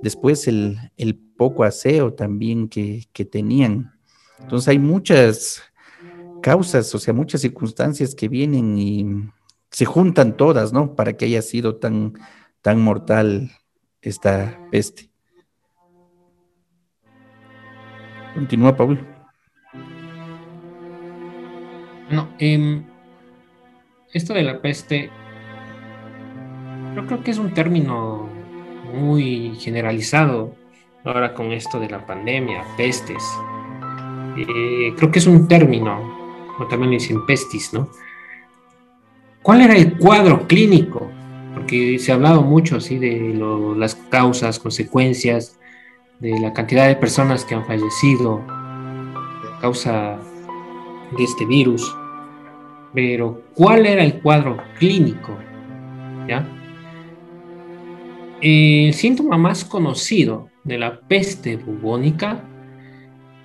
[0.00, 3.92] Después el, el poco aseo también que, que tenían.
[4.38, 5.64] Entonces hay muchas
[6.44, 9.06] causas, o sea, muchas circunstancias que vienen y
[9.70, 10.94] se juntan todas, ¿no?
[10.94, 12.12] Para que haya sido tan,
[12.60, 13.50] tan mortal
[14.02, 15.08] esta peste.
[18.34, 19.00] Continúa, Paul.
[22.10, 22.84] No, em,
[24.12, 25.08] esto de la peste,
[26.94, 28.28] yo creo que es un término
[28.92, 30.54] muy generalizado
[31.04, 33.24] ahora con esto de la pandemia, pestes.
[34.36, 36.13] Eh, creo que es un término,
[36.58, 37.88] o también dicen pestis, ¿no?
[39.42, 41.10] ¿Cuál era el cuadro clínico?
[41.54, 43.34] Porque se ha hablado mucho así de
[43.76, 45.58] las causas, consecuencias,
[46.20, 50.18] de la cantidad de personas que han fallecido a causa
[51.16, 51.94] de este virus.
[52.94, 55.36] Pero, ¿cuál era el cuadro clínico?
[56.28, 56.48] ¿Ya?
[58.40, 62.42] El síntoma más conocido de la peste bubónica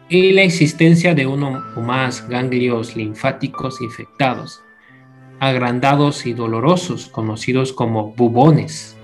[0.09, 4.63] es la existencia de uno o más ganglios linfáticos infectados
[5.39, 8.97] agrandados y dolorosos, conocidos como bubones.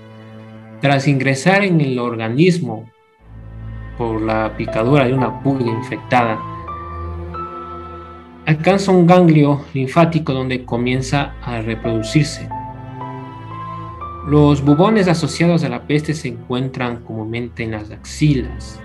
[0.80, 2.90] Tras ingresar en el organismo
[3.96, 6.38] por la picadura de una pulga infectada,
[8.44, 12.48] alcanza un ganglio linfático donde comienza a reproducirse.
[14.28, 18.80] Los bubones asociados a la peste se encuentran comúnmente en las axilas,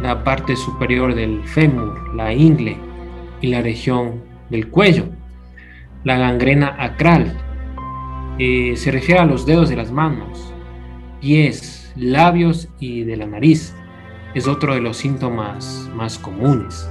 [0.00, 2.76] la parte superior del fémur, la ingle
[3.40, 5.04] y la región del cuello.
[6.04, 7.36] La gangrena acral
[8.38, 10.52] eh, se refiere a los dedos de las manos,
[11.20, 13.74] pies, labios y de la nariz.
[14.34, 16.88] Es otro de los síntomas más comunes.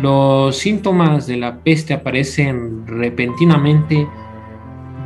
[0.00, 4.08] Los síntomas de la peste aparecen repentinamente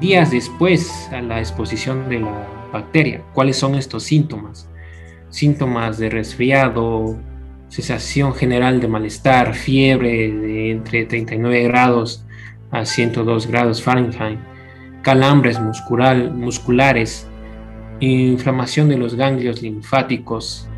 [0.01, 3.23] días después a la exposición de la bacteria.
[3.33, 4.69] ¿Cuáles son estos síntomas?
[5.31, 7.19] Síntomas de resfriado,
[7.69, 12.25] sensación general de malestar, fiebre de entre 39 grados
[12.71, 14.39] a 102 grados Fahrenheit,
[15.03, 17.29] calambres muscular, musculares,
[18.01, 20.69] inflamación de los ganglios linfáticos,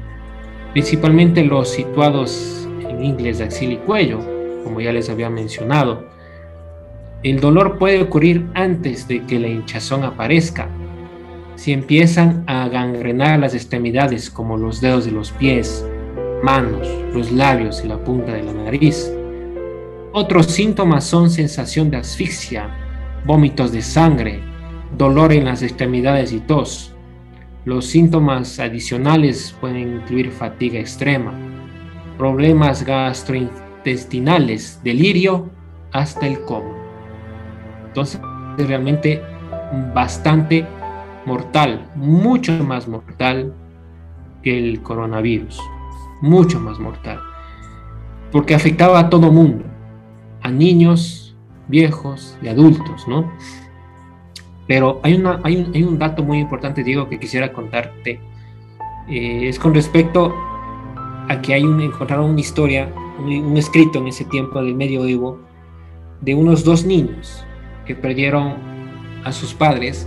[0.72, 4.18] principalmente los situados en ingles de axila y cuello,
[4.64, 6.08] como ya les había mencionado,
[7.22, 10.68] el dolor puede ocurrir antes de que la hinchazón aparezca.
[11.60, 15.86] Si empiezan a gangrenar las extremidades como los dedos de los pies,
[16.42, 19.12] manos, los labios y la punta de la nariz.
[20.14, 22.70] Otros síntomas son sensación de asfixia,
[23.26, 24.40] vómitos de sangre,
[24.96, 26.94] dolor en las extremidades y tos.
[27.66, 31.34] Los síntomas adicionales pueden incluir fatiga extrema,
[32.16, 35.50] problemas gastrointestinales, delirio,
[35.92, 36.74] hasta el coma.
[37.88, 38.18] Entonces
[38.56, 39.20] es realmente
[39.94, 40.66] bastante
[41.30, 43.54] mortal, mucho más mortal
[44.42, 45.60] que el coronavirus,
[46.20, 47.20] mucho más mortal,
[48.32, 49.64] porque afectaba a todo mundo,
[50.42, 51.36] a niños,
[51.68, 53.30] viejos y adultos, ¿no?
[54.66, 58.20] Pero hay, una, hay, un, dato muy importante, Diego, que quisiera contarte.
[59.08, 60.34] Eh, es con respecto
[61.28, 65.40] a que hay un, encontraron una historia, un, un escrito en ese tiempo del medioevo,
[66.20, 67.44] de unos dos niños
[67.94, 68.54] perdieron
[69.24, 70.06] a sus padres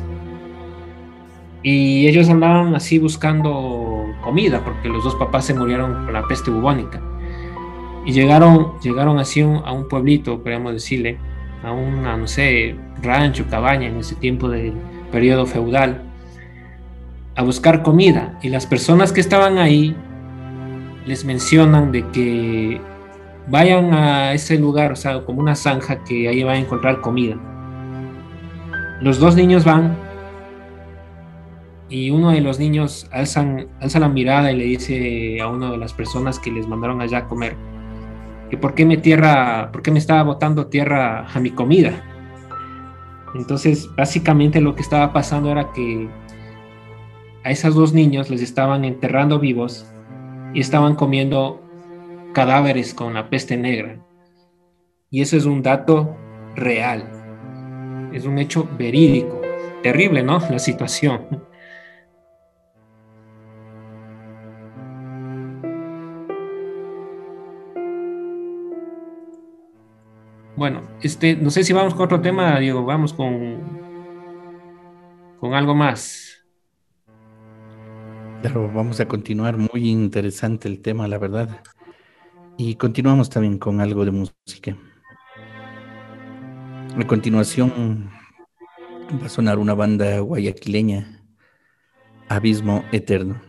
[1.64, 6.52] y ellos andaban así buscando comida porque los dos papás se murieron con la peste
[6.52, 7.02] bubónica.
[8.06, 11.18] Y llegaron llegaron así a un pueblito podríamos decirle
[11.64, 14.74] a una no sé rancho cabaña en ese tiempo del
[15.10, 16.02] periodo feudal
[17.36, 18.38] a buscar comida.
[18.44, 19.96] Y las personas que estaban ahí
[21.06, 22.82] les mencionan de que
[23.48, 27.38] vayan a ese lugar o sea como una zanja que ahí van a encontrar comida.
[29.02, 29.96] Los dos niños van
[31.94, 35.78] y uno de los niños alzan, alza la mirada y le dice a una de
[35.78, 37.56] las personas que les mandaron allá a comer
[38.50, 42.04] que por qué me tierra, por qué me estaba botando tierra a mi comida.
[43.36, 46.08] Entonces, básicamente lo que estaba pasando era que
[47.44, 49.88] a esos dos niños les estaban enterrando vivos
[50.54, 51.62] y estaban comiendo
[52.34, 53.98] cadáveres con la peste negra.
[55.10, 56.16] Y eso es un dato
[56.56, 57.24] real
[58.14, 59.42] es un hecho verídico.
[59.82, 60.40] Terrible, ¿no?
[60.50, 61.44] La situación.
[70.56, 73.60] Bueno, este, no sé si vamos con otro tema, Diego, vamos con,
[75.40, 76.46] con algo más.
[78.42, 79.58] Claro, vamos a continuar.
[79.58, 81.64] Muy interesante el tema, la verdad.
[82.58, 84.78] Y continuamos también con algo de música.
[86.96, 88.12] A continuación
[89.22, 91.24] va a sonar una banda guayaquileña,
[92.30, 93.42] Abismo Eterno.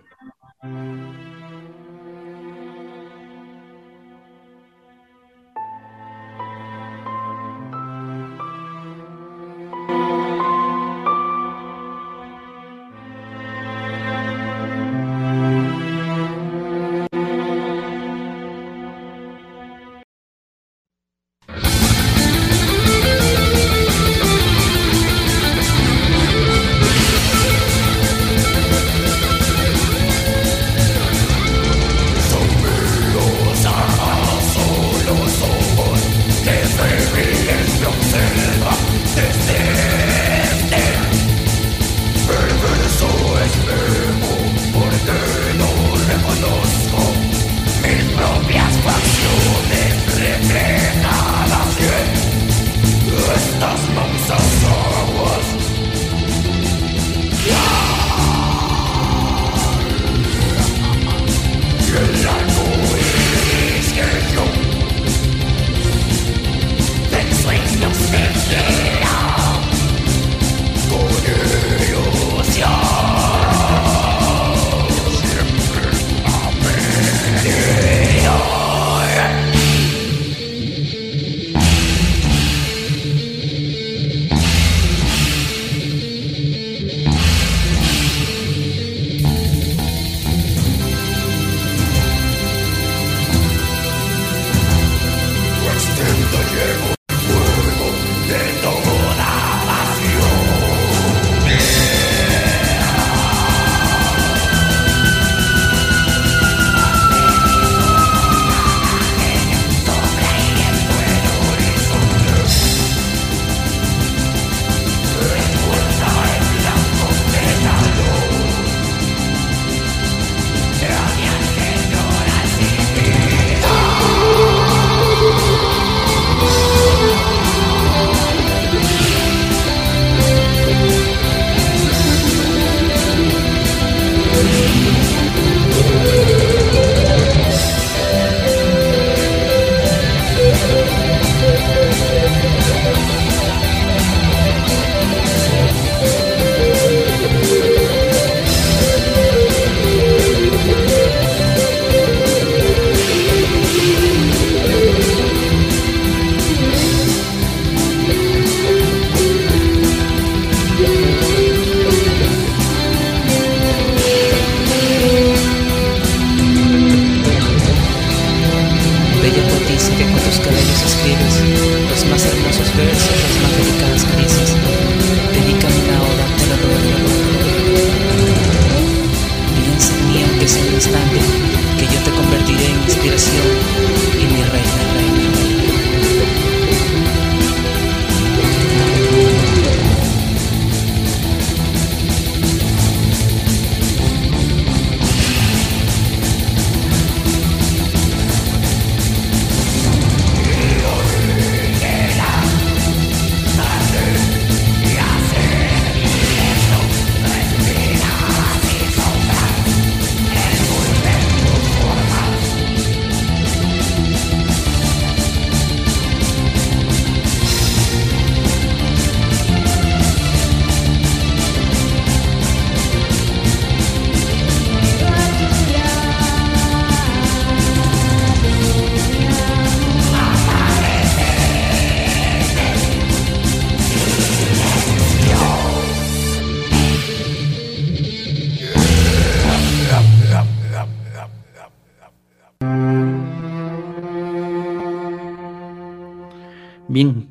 [246.95, 247.29] Bien,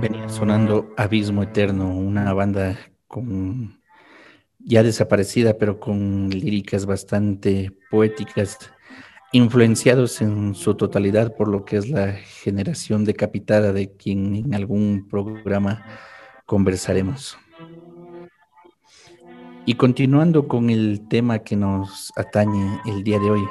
[0.00, 2.78] venía sonando Abismo Eterno, una banda
[3.08, 3.80] con
[4.60, 8.56] ya desaparecida, pero con líricas bastante poéticas,
[9.32, 15.08] influenciados en su totalidad por lo que es la generación decapitada de quien en algún
[15.10, 15.84] programa
[16.46, 17.36] conversaremos.
[19.66, 23.42] Y continuando con el tema que nos atañe el día de hoy,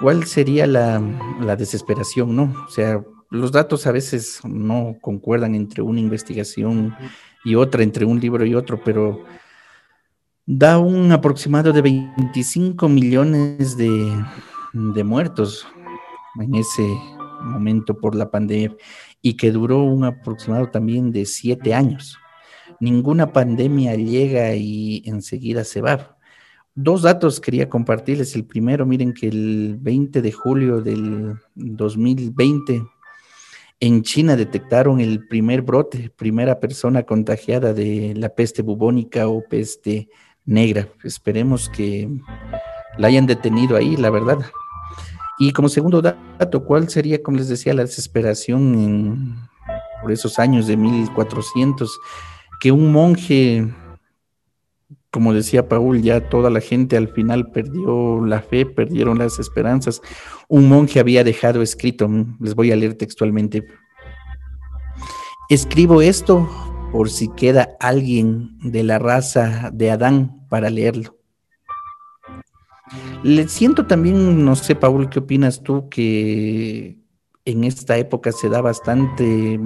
[0.00, 1.00] ¿cuál sería la,
[1.40, 2.52] la desesperación, no?
[2.66, 3.00] O sea,
[3.34, 6.94] los datos a veces no concuerdan entre una investigación
[7.44, 9.24] y otra, entre un libro y otro, pero
[10.46, 14.24] da un aproximado de 25 millones de,
[14.72, 15.66] de muertos
[16.40, 16.86] en ese
[17.42, 18.76] momento por la pandemia
[19.20, 22.16] y que duró un aproximado también de siete años.
[22.78, 26.16] Ninguna pandemia llega y enseguida se va.
[26.76, 28.36] Dos datos quería compartirles.
[28.36, 32.93] El primero, miren que el 20 de julio del 2020
[33.86, 40.08] en China detectaron el primer brote, primera persona contagiada de la peste bubónica o peste
[40.46, 40.88] negra.
[41.02, 42.08] Esperemos que
[42.96, 44.38] la hayan detenido ahí, la verdad.
[45.38, 49.36] Y como segundo dato, ¿cuál sería, como les decía, la desesperación
[50.00, 51.98] por esos años de 1400?
[52.60, 53.70] Que un monje,
[55.14, 60.02] como decía Paul, ya toda la gente al final perdió la fe, perdieron las esperanzas.
[60.48, 62.10] Un monje había dejado escrito,
[62.40, 63.64] les voy a leer textualmente.
[65.48, 66.48] Escribo esto
[66.90, 71.16] por si queda alguien de la raza de Adán para leerlo.
[73.22, 75.88] Le siento también, no sé, Paul, ¿qué opinas tú?
[75.88, 76.98] Que
[77.44, 79.60] en esta época se da bastante,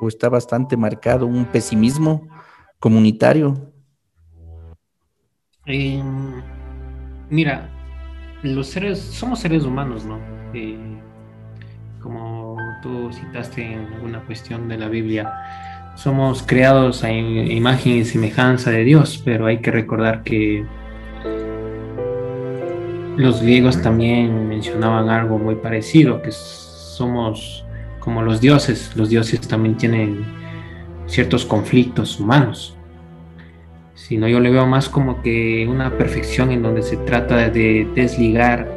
[0.00, 2.26] o está bastante marcado un pesimismo
[2.78, 3.71] comunitario.
[5.64, 6.42] Em,
[7.30, 7.68] mira,
[8.42, 10.18] los seres, somos seres humanos, ¿no?
[10.54, 10.76] Eh,
[12.00, 15.32] como tú citaste en alguna cuestión de la Biblia,
[15.94, 20.66] somos creados a imagen y semejanza de Dios, pero hay que recordar que
[23.16, 27.64] los griegos también mencionaban algo muy parecido, que somos
[28.00, 30.24] como los dioses, los dioses también tienen
[31.06, 32.76] ciertos conflictos humanos
[34.08, 38.68] sino yo le veo más como que una perfección en donde se trata de desligar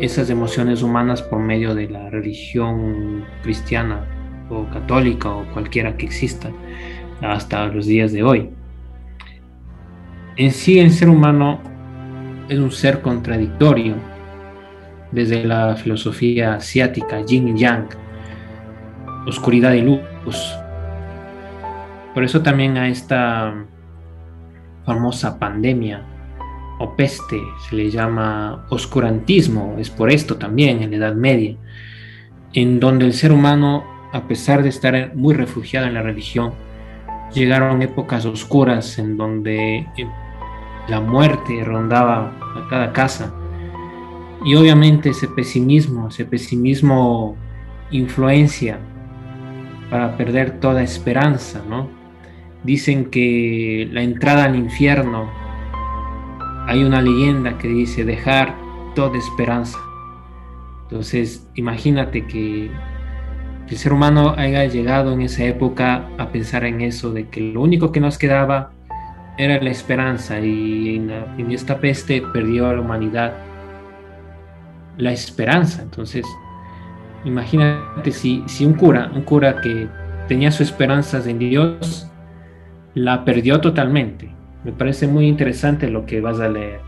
[0.00, 4.06] esas emociones humanas por medio de la religión cristiana
[4.48, 6.50] o católica o cualquiera que exista
[7.20, 8.48] hasta los días de hoy.
[10.36, 11.60] En sí el ser humano
[12.48, 13.94] es un ser contradictorio
[15.12, 17.88] desde la filosofía asiática, yin y yang,
[19.26, 20.00] oscuridad y luz.
[22.14, 23.66] Por eso también a esta
[24.90, 26.02] famosa pandemia
[26.80, 31.54] o peste, se le llama oscurantismo, es por esto también en la Edad Media,
[32.54, 36.54] en donde el ser humano, a pesar de estar muy refugiado en la religión,
[37.32, 40.08] llegaron épocas oscuras en donde eh,
[40.88, 43.32] la muerte rondaba a cada casa.
[44.44, 47.36] Y obviamente ese pesimismo, ese pesimismo
[47.92, 48.80] influencia
[49.88, 51.99] para perder toda esperanza, ¿no?
[52.64, 55.30] Dicen que la entrada al infierno,
[56.66, 58.54] hay una leyenda que dice dejar
[58.94, 59.78] toda esperanza.
[60.84, 62.70] Entonces, imagínate que
[63.68, 67.62] el ser humano haya llegado en esa época a pensar en eso, de que lo
[67.62, 68.72] único que nos quedaba
[69.38, 73.32] era la esperanza y en, esta peste perdió a la humanidad
[74.98, 75.82] la esperanza.
[75.82, 76.26] Entonces,
[77.24, 79.88] imagínate si, si un cura, un cura que
[80.26, 82.09] tenía sus esperanzas en Dios,
[82.94, 84.30] la perdió totalmente.
[84.64, 86.80] Me parece muy interesante lo que vas a leer.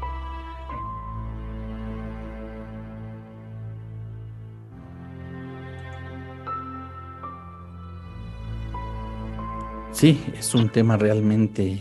[9.92, 11.80] Sí, es un tema realmente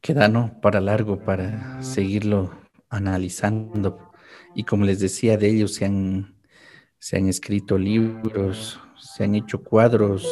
[0.00, 0.58] que da ¿no?
[0.62, 2.50] para largo para seguirlo
[2.88, 4.10] analizando.
[4.54, 6.34] Y como les decía, de ellos se han,
[6.98, 10.26] se han escrito libros, se han hecho cuadros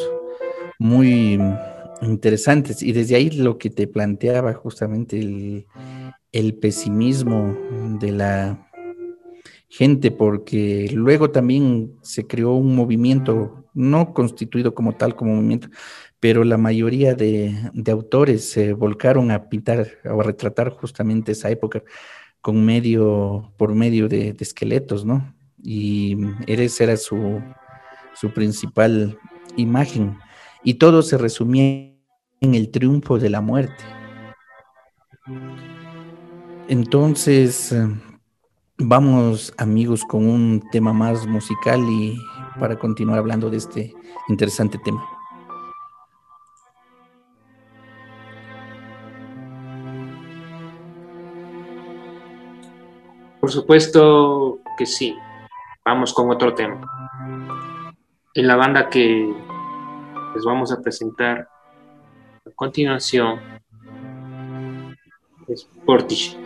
[0.79, 1.39] muy
[2.03, 2.83] interesantes.
[2.83, 5.67] Y desde ahí lo que te planteaba justamente el,
[6.33, 7.57] el pesimismo
[8.01, 8.69] de la
[9.69, 15.69] gente, porque luego también se creó un movimiento, no constituido como tal, como movimiento,
[16.21, 17.55] pero la mayoría de,
[17.91, 21.83] autores se volcaron a pintar o a retratar justamente esa época
[22.41, 25.35] con medio, por medio de, esqueletos, ¿no?
[25.63, 26.17] Y
[26.47, 27.43] esa era su,
[28.15, 29.19] su principal
[29.57, 30.17] imagen.
[30.65, 31.95] Y todo se resumía
[32.41, 33.85] en el triunfo de la muerte.
[36.69, 37.77] Entonces,
[38.79, 42.17] vamos amigos con un tema más musical y
[42.59, 43.95] para continuar hablando de este
[44.29, 45.07] interesante tema.
[53.41, 55.15] Por supuesto que sí.
[55.85, 56.81] Vamos con otro tema.
[58.33, 59.31] En la banda que
[60.35, 61.49] les vamos a presentar
[62.47, 63.41] a continuación
[65.49, 66.45] es Portishead.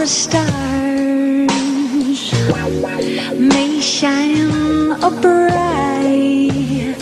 [0.00, 0.69] the stars
[4.00, 6.96] shine a bright,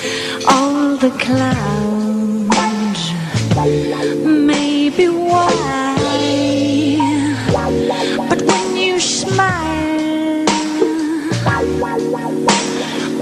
[0.48, 2.58] all the clouds
[4.26, 5.94] may be white,
[8.28, 10.44] but when you smile,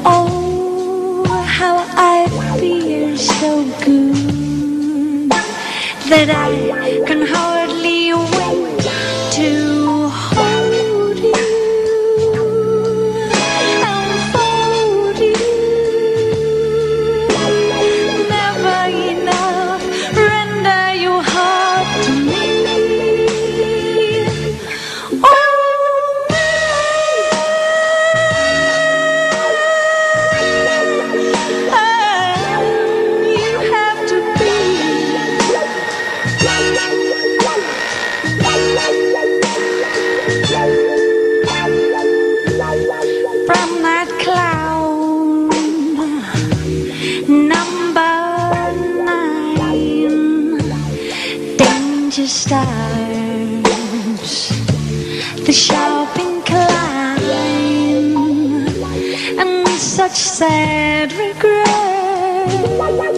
[0.06, 1.26] oh,
[1.58, 3.50] how I feel so
[3.84, 5.28] good
[6.08, 7.15] that I can
[55.56, 57.22] shout and climb,
[59.40, 63.15] and such sad regret.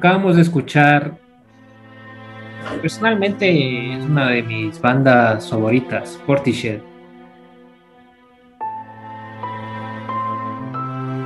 [0.00, 1.18] Acabamos de escuchar,
[2.80, 6.80] personalmente es una de mis bandas favoritas, Portishead.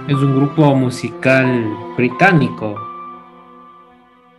[0.09, 2.75] Es un grupo musical británico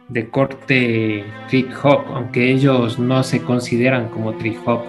[0.10, 4.82] de corte trip hop, aunque ellos no se consideran como trip hop,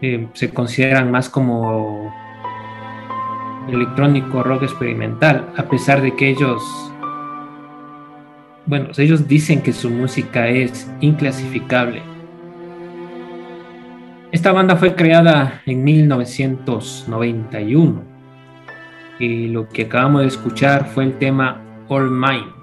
[0.00, 2.10] eh, se consideran más como
[3.68, 6.62] electrónico rock experimental, a pesar de que ellos,
[8.66, 12.02] bueno, ellos dicen que su música es inclasificable.
[14.32, 18.16] Esta banda fue creada en 1991
[19.18, 22.56] y lo que acabamos de escuchar fue el tema All Mine.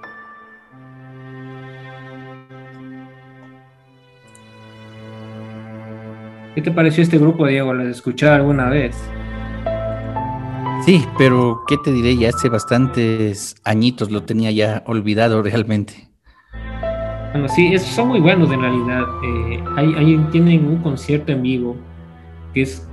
[6.54, 7.74] ¿Qué te pareció este grupo, Diego?
[7.74, 8.96] ¿Lo has escuchado alguna vez?
[10.86, 12.18] Sí, pero ¿qué te diré?
[12.18, 16.10] Ya hace bastantes añitos lo tenía ya olvidado realmente.
[17.32, 19.04] Bueno, sí, son muy buenos en realidad.
[19.24, 19.64] Eh,
[20.32, 21.78] tienen un concierto en vivo
[22.54, 22.86] que es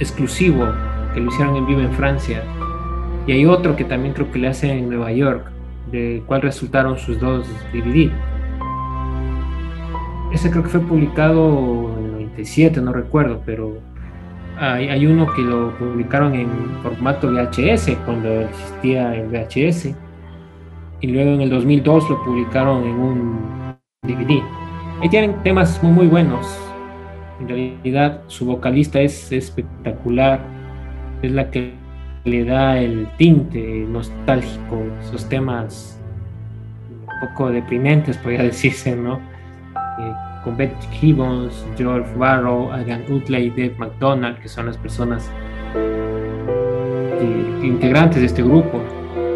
[0.00, 0.66] exclusivo,
[1.12, 2.42] que lo hicieron en vivo en Francia
[3.28, 5.50] y hay otro que también creo que le hacen en Nueva York,
[5.92, 8.10] de cual resultaron sus dos DVD.
[10.32, 13.76] Ese creo que fue publicado en el 97, no recuerdo, pero
[14.58, 16.48] hay, hay, uno que lo publicaron en
[16.82, 19.94] formato VHS cuando existía el VHS
[21.00, 24.42] y luego en el 2002 lo publicaron en un DVD.
[25.00, 26.46] Ahí tienen temas muy, buenos.
[27.40, 30.40] En realidad su vocalista es espectacular,
[31.22, 31.74] es la que
[32.24, 36.00] le da el tinte nostálgico, esos temas
[37.06, 39.20] un poco deprimentes, podría decirse, ¿no?
[40.44, 45.30] Con Beth Gibbons, George Barrow, Adrian Utley, Dave McDonald, que son las personas
[45.74, 48.80] eh, integrantes de este grupo.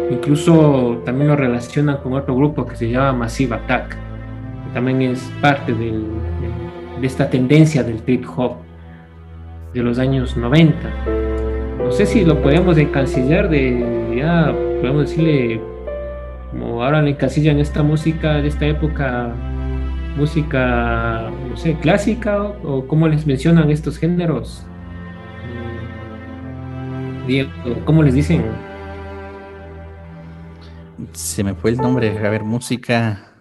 [0.09, 5.31] Incluso también lo relacionan con otro grupo que se llama Massive Attack, que también es
[5.41, 6.03] parte de,
[7.01, 8.55] esta tendencia del trip hop
[9.73, 11.23] de los años 90
[11.83, 15.61] no sé si lo podemos encasillar de, ya podemos decirle,
[16.49, 19.33] como ahora le encasillan esta música de esta época,
[20.15, 24.65] música, no sé, clásica o, cómo les mencionan estos géneros.
[27.27, 28.43] Mm, ¿cómo les dicen?
[31.13, 33.31] Se me fue el nombre, a ver, música.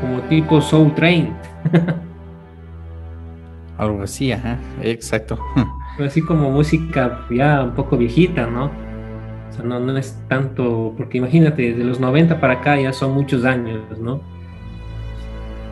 [0.00, 1.34] Como tipo Soul Train.
[3.78, 5.38] Algo así, ajá, exacto.
[6.04, 8.70] así como música ya un poco viejita, ¿no?
[9.50, 13.12] O sea, no, no es tanto, porque imagínate, desde los 90 para acá ya son
[13.12, 14.20] muchos años, ¿no?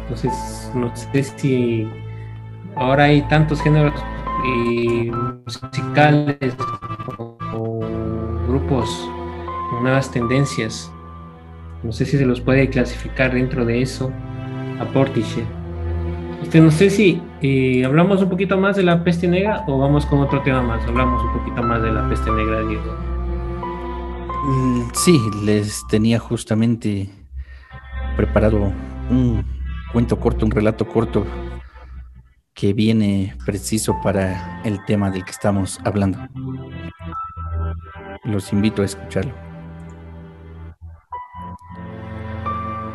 [0.02, 1.86] Entonces, no sé si
[2.74, 4.02] ahora hay tantos géneros
[5.44, 6.56] musicales
[7.18, 7.80] o,
[8.48, 9.10] grupos
[9.70, 10.90] con nuevas tendencias.
[11.82, 14.10] No sé si se los puede clasificar dentro de eso
[14.80, 15.44] a Portishead.
[16.42, 20.06] Este, no sé si eh, hablamos un poquito más de la peste negra o vamos
[20.06, 20.84] con otro tema más.
[20.86, 23.07] Hablamos un poquito más de la peste negra, Diego.
[24.44, 27.10] Mm, sí, les tenía justamente
[28.16, 28.72] preparado
[29.10, 29.44] un
[29.92, 31.26] cuento corto, un relato corto
[32.54, 36.18] que viene preciso para el tema del que estamos hablando.
[38.24, 39.34] Los invito a escucharlo.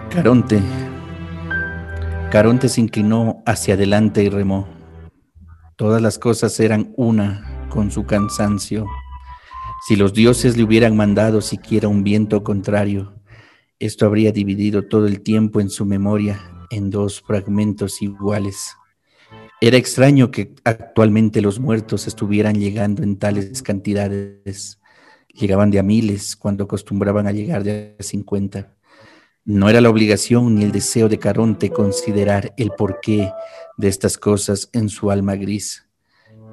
[0.10, 0.62] Caronte
[2.34, 4.68] Caronte se inclinó hacia adelante y remó.
[5.76, 8.88] Todas las cosas eran una con su cansancio.
[9.86, 13.22] Si los dioses le hubieran mandado siquiera un viento contrario,
[13.80, 18.78] esto habría dividido todo el tiempo en su memoria en dos fragmentos iguales.
[19.60, 24.80] Era extraño que actualmente los muertos estuvieran llegando en tales cantidades.
[25.34, 28.78] Llegaban de a miles cuando acostumbraban a llegar de a cincuenta.
[29.44, 33.34] No era la obligación ni el deseo de Caronte considerar el porqué
[33.78, 35.86] de estas cosas en su alma gris.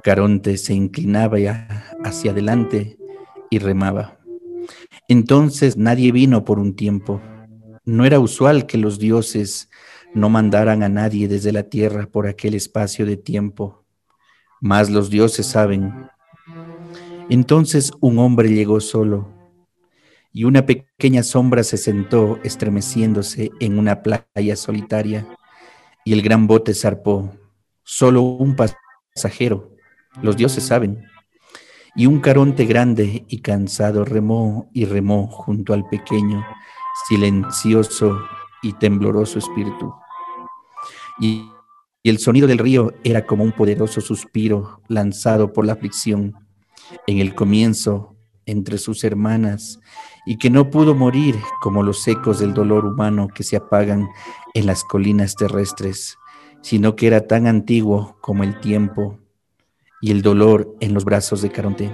[0.02, 1.36] Caronte se inclinaba
[2.02, 2.96] hacia adelante
[3.50, 4.18] y remaba.
[5.08, 7.20] Entonces nadie vino por un tiempo.
[7.84, 9.68] No era usual que los dioses
[10.14, 13.84] no mandaran a nadie desde la tierra por aquel espacio de tiempo.
[14.60, 16.08] Mas los dioses saben.
[17.28, 19.40] Entonces un hombre llegó solo
[20.32, 25.26] y una pequeña sombra se sentó estremeciéndose en una playa solitaria,
[26.04, 27.32] y el gran bote zarpó,
[27.82, 29.76] solo un pasajero,
[30.22, 31.04] los dioses saben,
[31.94, 36.44] y un caronte grande y cansado remó y remó junto al pequeño,
[37.08, 38.18] silencioso
[38.62, 39.92] y tembloroso espíritu.
[41.18, 41.50] Y,
[42.02, 46.34] y el sonido del río era como un poderoso suspiro lanzado por la aflicción.
[47.06, 48.16] En el comienzo
[48.46, 49.78] entre sus hermanas
[50.26, 54.08] y que no pudo morir como los ecos del dolor humano que se apagan
[54.54, 56.18] en las colinas terrestres,
[56.62, 59.19] sino que era tan antiguo como el tiempo
[60.00, 61.90] y el dolor en los brazos de Caronte.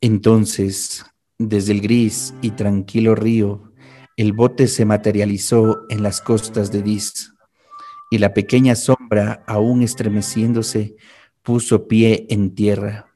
[0.00, 1.04] Entonces,
[1.38, 3.72] desde el gris y tranquilo río,
[4.16, 7.34] el bote se materializó en las costas de Dis,
[8.10, 10.96] y la pequeña sombra, aún estremeciéndose,
[11.42, 13.06] puso pie en tierra.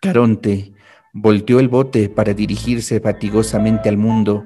[0.00, 0.72] Caronte
[1.12, 4.44] volteó el bote para dirigirse fatigosamente al mundo.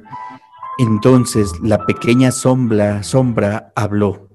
[0.79, 4.29] Entonces la pequeña sombra, sombra habló.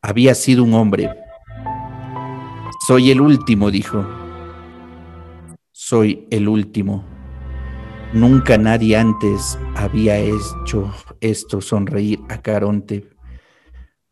[0.00, 1.10] Había sido un hombre.
[2.86, 4.06] Soy el último, dijo.
[5.72, 7.04] Soy el último.
[8.12, 13.10] Nunca nadie antes había hecho esto sonreír a Caronte.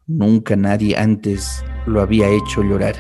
[0.09, 2.97] Nunca nadie antes lo había hecho llorar.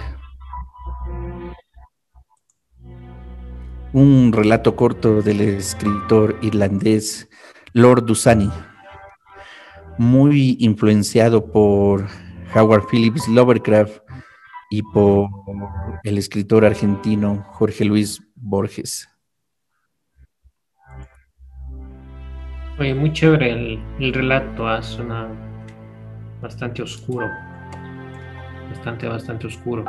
[3.92, 7.28] Un relato corto del escritor irlandés
[7.72, 8.48] Lord Dusani,
[9.98, 12.06] muy influenciado por
[12.54, 14.03] Howard Phillips Lovecraft
[14.74, 15.30] y por
[16.02, 19.08] el escritor argentino Jorge Luis Borges.
[22.80, 25.28] Oye, muy chévere el, el relato, ah, suena
[26.42, 27.28] bastante oscuro.
[28.70, 29.84] Bastante, bastante oscuro.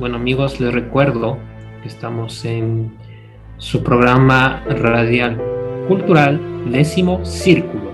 [0.00, 1.38] Bueno amigos, les recuerdo
[1.82, 2.92] que estamos en
[3.58, 5.40] su programa radial
[5.86, 6.40] cultural
[6.72, 7.93] décimo círculo.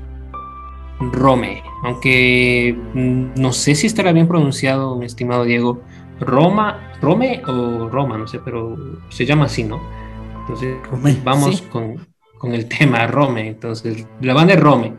[1.01, 5.81] Rome, aunque no sé si estará bien pronunciado, mi estimado Diego.
[6.21, 8.77] Roma, Rome o Roma, no sé, pero
[9.09, 9.81] se llama así, ¿no?
[10.41, 11.65] Entonces Rome, vamos sí.
[11.71, 12.09] con,
[12.39, 13.47] con el tema Rome.
[13.47, 14.95] Entonces, la banda es Rome.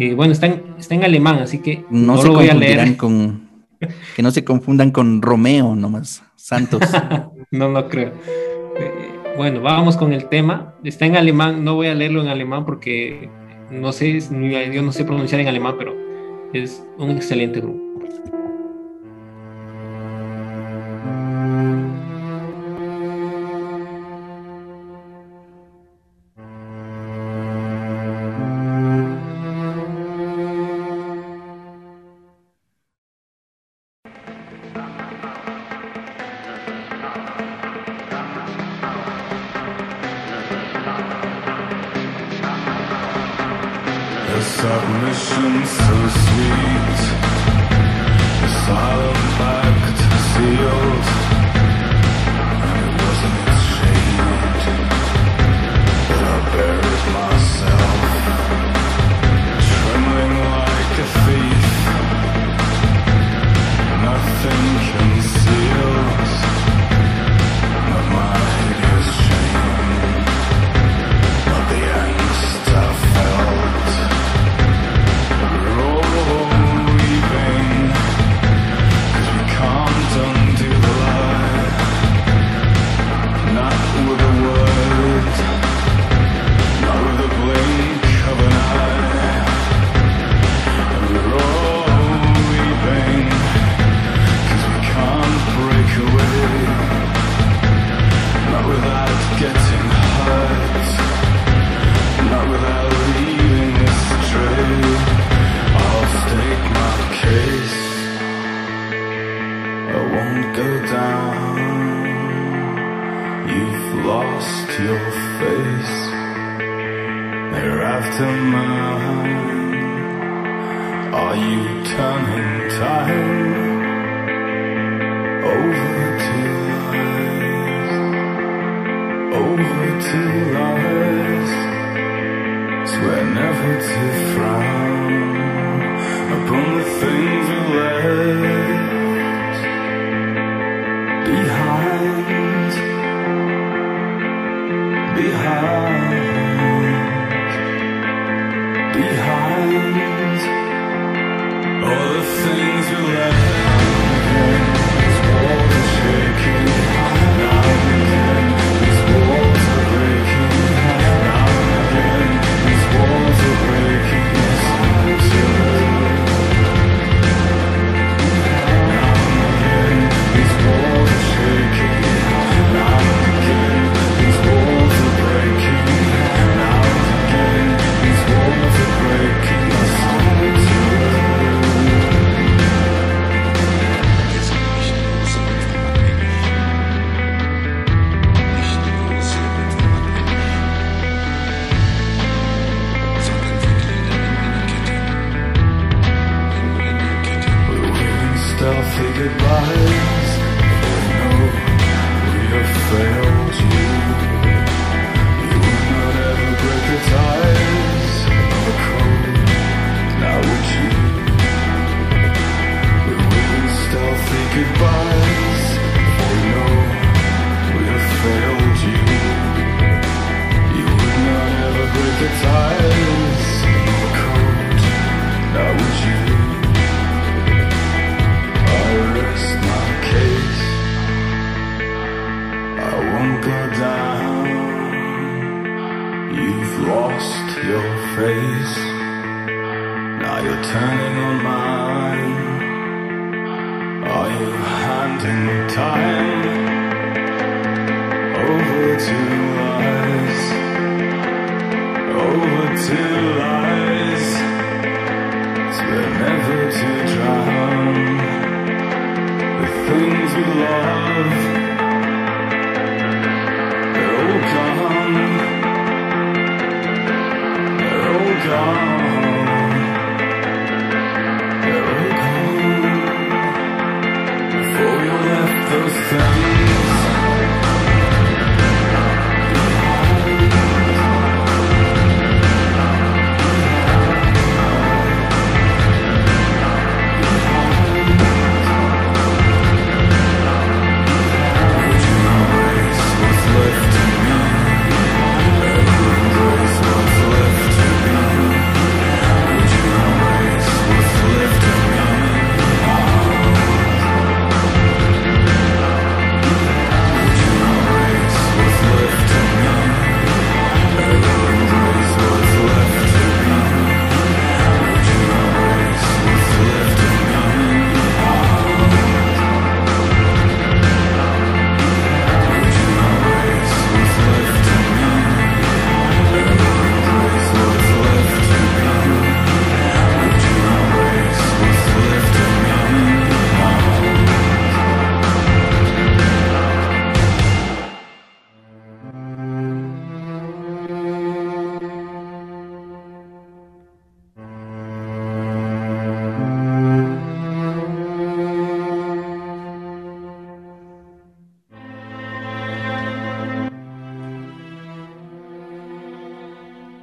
[0.00, 2.54] Y bueno, está en, está en alemán, así que No, no, se lo voy a
[2.54, 2.96] leer.
[2.96, 3.47] con.
[4.16, 6.22] Que no se confundan con Romeo nomás.
[6.36, 6.80] Santos.
[7.50, 8.12] no lo creo.
[8.78, 10.74] Eh, bueno, vamos con el tema.
[10.84, 13.28] Está en alemán, no voy a leerlo en alemán porque
[13.70, 15.94] no sé, yo no sé pronunciar en alemán, pero
[16.52, 17.87] es un excelente grupo.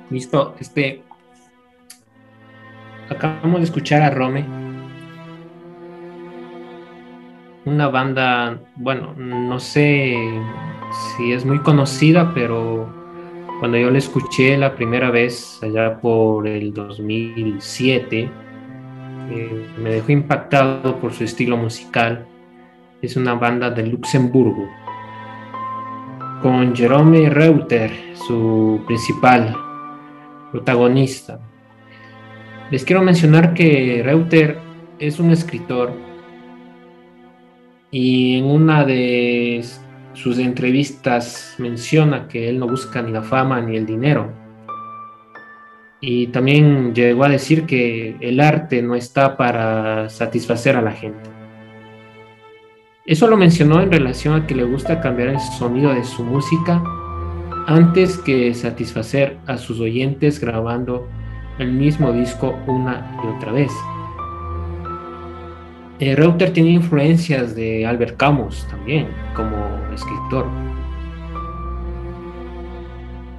[0.09, 1.01] Listo, este.
[3.09, 4.45] Acabamos de escuchar a Rome.
[7.65, 10.15] Una banda, bueno, no sé
[11.17, 12.87] si es muy conocida, pero
[13.59, 18.29] cuando yo la escuché la primera vez, allá por el 2007,
[19.31, 22.27] eh, me dejó impactado por su estilo musical.
[23.01, 24.69] Es una banda de Luxemburgo,
[26.43, 29.55] con Jerome Reuter, su principal
[30.55, 31.37] protagonista.
[32.71, 34.57] Les quiero mencionar que Reuter
[34.99, 35.91] es un escritor
[37.91, 39.63] y en una de
[40.13, 44.31] sus entrevistas menciona que él no busca ni la fama ni el dinero.
[45.99, 51.29] Y también llegó a decir que el arte no está para satisfacer a la gente.
[53.05, 56.81] Eso lo mencionó en relación a que le gusta cambiar el sonido de su música
[57.67, 61.07] antes que satisfacer a sus oyentes grabando
[61.57, 63.71] el mismo disco una y otra vez.
[65.99, 69.55] Eh, Reuter tiene influencias de Albert Camus también como
[69.93, 70.45] escritor.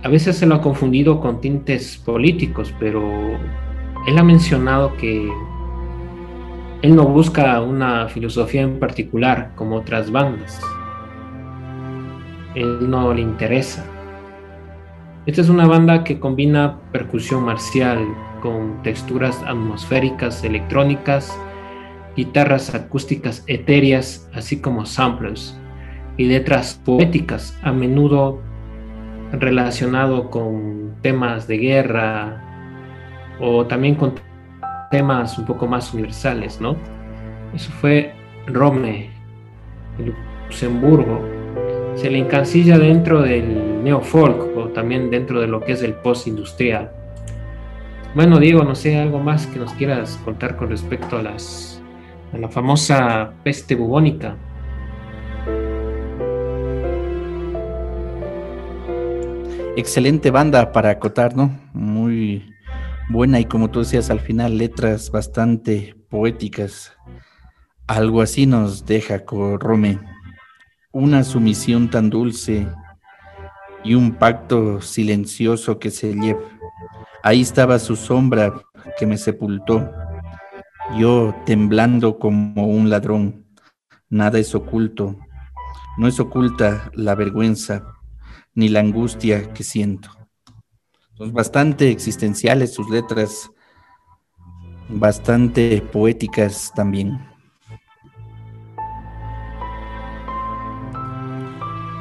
[0.03, 3.03] A veces se lo ha confundido con tintes políticos, pero
[4.07, 5.31] él ha mencionado que
[6.83, 10.61] él no busca una filosofía en particular como otras bandas.
[12.55, 13.85] Él no le interesa.
[15.27, 17.99] Esta es una banda que combina percusión marcial
[18.41, 21.37] con texturas atmosféricas electrónicas,
[22.17, 25.59] guitarras acústicas etéreas, así como samplers
[26.17, 28.41] y letras poéticas, a menudo
[29.33, 32.41] relacionado con temas de guerra
[33.41, 34.15] o también con
[34.93, 36.77] temas un poco más universales, ¿no?
[37.53, 38.15] Eso fue
[38.47, 39.11] Rome,
[39.99, 41.21] Luxemburgo.
[41.97, 46.91] Se le encancilla dentro del neofolk también dentro de lo que es el post-industrial.
[48.15, 51.83] Bueno, Diego, no sé, algo más que nos quieras contar con respecto a, las,
[52.33, 54.37] a la famosa peste bubónica.
[59.77, 61.51] Excelente banda para acotar, ¿no?
[61.75, 62.55] Muy
[63.11, 66.97] buena y como tú decías al final, letras bastante poéticas.
[67.87, 69.99] Algo así nos deja Rome.
[70.93, 72.67] Una sumisión tan dulce
[73.87, 76.41] y un pacto silencioso que se lleva.
[77.23, 78.53] Ahí estaba su sombra
[78.99, 79.89] que me sepultó.
[80.99, 83.47] Yo temblando como un ladrón.
[84.09, 85.17] Nada es oculto.
[85.99, 87.95] No es oculta la vergüenza
[88.55, 90.11] ni la angustia que siento.
[91.15, 93.51] Son bastante existenciales sus letras,
[94.89, 97.21] bastante poéticas también.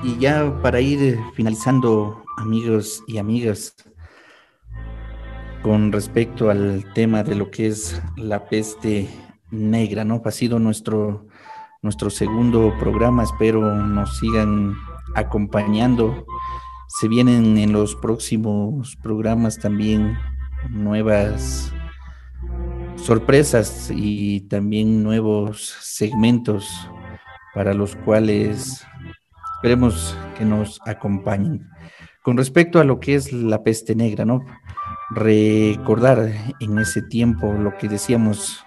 [0.06, 3.76] Y ya para ir finalizando, amigos y amigas,
[5.64, 9.10] con respecto al tema de lo que es la peste
[9.50, 10.22] negra, ¿no?
[10.24, 11.26] Ha sido nuestro,
[11.82, 14.76] nuestro segundo programa, espero nos sigan
[15.16, 16.24] acompañando.
[16.88, 20.16] Se vienen en los próximos programas también
[20.70, 21.74] nuevas
[22.96, 26.88] sorpresas y también nuevos segmentos
[27.56, 28.86] para los cuales
[29.66, 31.68] esperemos que nos acompañen.
[32.22, 34.46] Con respecto a lo que es la peste negra, ¿no?
[35.10, 38.64] Recordar en ese tiempo lo que decíamos,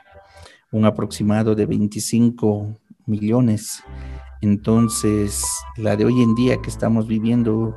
[0.72, 3.84] un aproximado de 25 millones
[4.40, 5.44] entonces,
[5.76, 7.76] la de hoy en día que estamos viviendo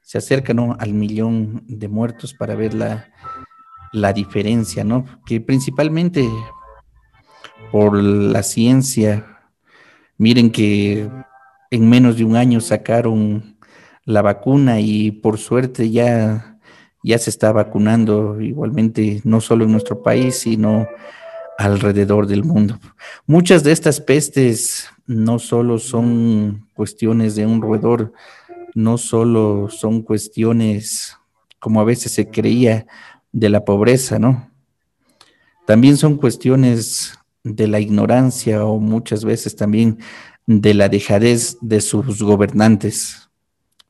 [0.00, 0.76] se acerca ¿no?
[0.80, 3.12] al millón de muertos para ver la,
[3.92, 5.04] la diferencia, ¿no?
[5.24, 6.28] Que principalmente
[7.70, 9.40] por la ciencia,
[10.18, 11.08] miren que
[11.74, 13.56] en menos de un año sacaron
[14.04, 16.60] la vacuna y por suerte ya,
[17.02, 20.86] ya se está vacunando igualmente, no solo en nuestro país, sino
[21.58, 22.78] alrededor del mundo.
[23.26, 28.12] Muchas de estas pestes no solo son cuestiones de un roedor,
[28.76, 31.16] no solo son cuestiones,
[31.58, 32.86] como a veces se creía,
[33.32, 34.48] de la pobreza, ¿no?
[35.66, 39.98] También son cuestiones de la ignorancia o muchas veces también
[40.46, 43.30] de la dejadez de sus gobernantes.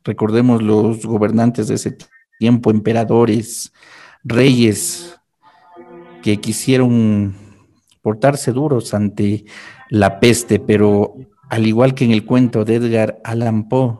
[0.04, 1.96] Recordemos los gobernantes de ese
[2.38, 3.72] tiempo, emperadores,
[4.22, 5.18] reyes,
[6.22, 7.34] que quisieron
[8.02, 9.44] portarse duros ante
[9.90, 11.14] la peste, pero
[11.50, 13.98] al igual que en el cuento de Edgar Allan Poe,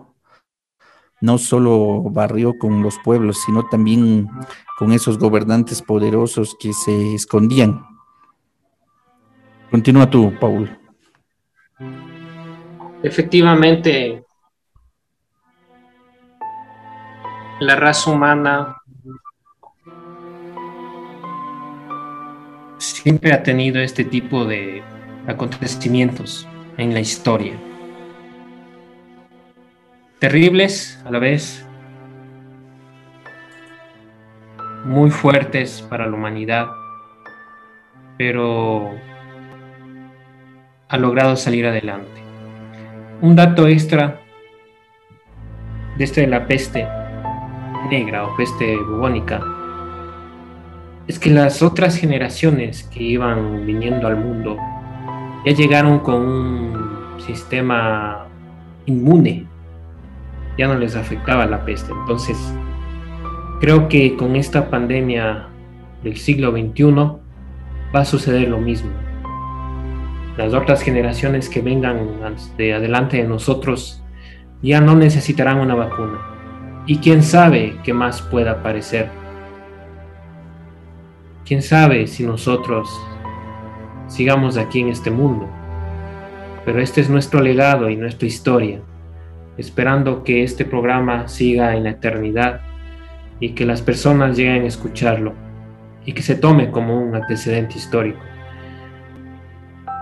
[1.20, 4.28] no solo barrió con los pueblos, sino también
[4.78, 7.82] con esos gobernantes poderosos que se escondían.
[9.70, 10.83] Continúa tú, Paul.
[13.04, 14.24] Efectivamente,
[17.60, 18.78] la raza humana
[22.78, 24.82] siempre ha tenido este tipo de
[25.26, 26.48] acontecimientos
[26.78, 27.52] en la historia.
[30.18, 31.62] Terribles a la vez,
[34.86, 36.68] muy fuertes para la humanidad,
[38.16, 38.92] pero
[40.88, 42.23] ha logrado salir adelante.
[43.20, 44.20] Un dato extra
[45.96, 46.86] de este de la peste
[47.88, 49.40] negra o peste bubónica
[51.06, 54.56] es que las otras generaciones que iban viniendo al mundo
[55.44, 58.26] ya llegaron con un sistema
[58.86, 59.46] inmune,
[60.58, 61.92] ya no les afectaba la peste.
[61.92, 62.36] Entonces,
[63.60, 65.48] creo que con esta pandemia
[66.02, 66.94] del siglo XXI
[67.94, 69.03] va a suceder lo mismo.
[70.36, 72.08] Las otras generaciones que vengan
[72.56, 74.02] de adelante de nosotros
[74.62, 76.18] ya no necesitarán una vacuna.
[76.86, 79.08] Y quién sabe qué más pueda aparecer.
[81.44, 82.90] Quién sabe si nosotros
[84.08, 85.48] sigamos aquí en este mundo.
[86.64, 88.80] Pero este es nuestro legado y nuestra historia,
[89.56, 92.60] esperando que este programa siga en la eternidad
[93.38, 95.34] y que las personas lleguen a escucharlo
[96.06, 98.20] y que se tome como un antecedente histórico.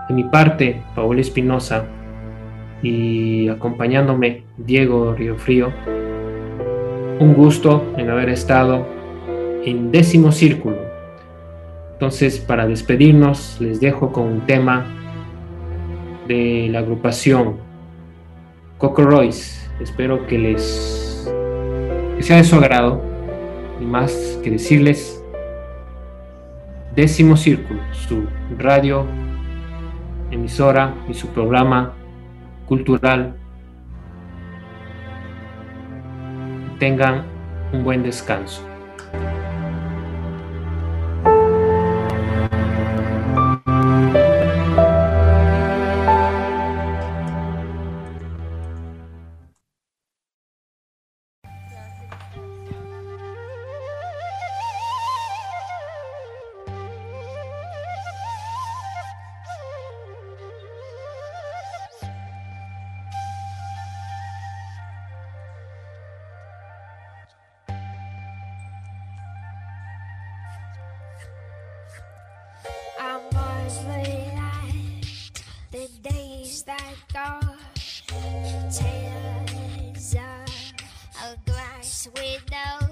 [0.07, 1.85] De mi parte, Paola Espinosa
[2.81, 5.71] y acompañándome Diego Riofrío,
[7.19, 8.85] un gusto en haber estado
[9.63, 10.77] en décimo círculo.
[11.93, 14.85] Entonces, para despedirnos, les dejo con un tema
[16.27, 17.55] de la agrupación
[18.77, 19.69] Coco Royce.
[19.79, 21.31] Espero que les
[22.19, 23.01] sea de su agrado
[23.81, 25.23] y más que decirles
[26.95, 28.25] décimo círculo, su
[28.57, 29.05] radio
[30.33, 31.93] emisora y su programa
[32.67, 33.35] cultural.
[36.79, 37.23] Tengan
[37.71, 38.72] un buen descanso.
[75.71, 77.39] the days that go,
[78.71, 82.82] tears a glass window.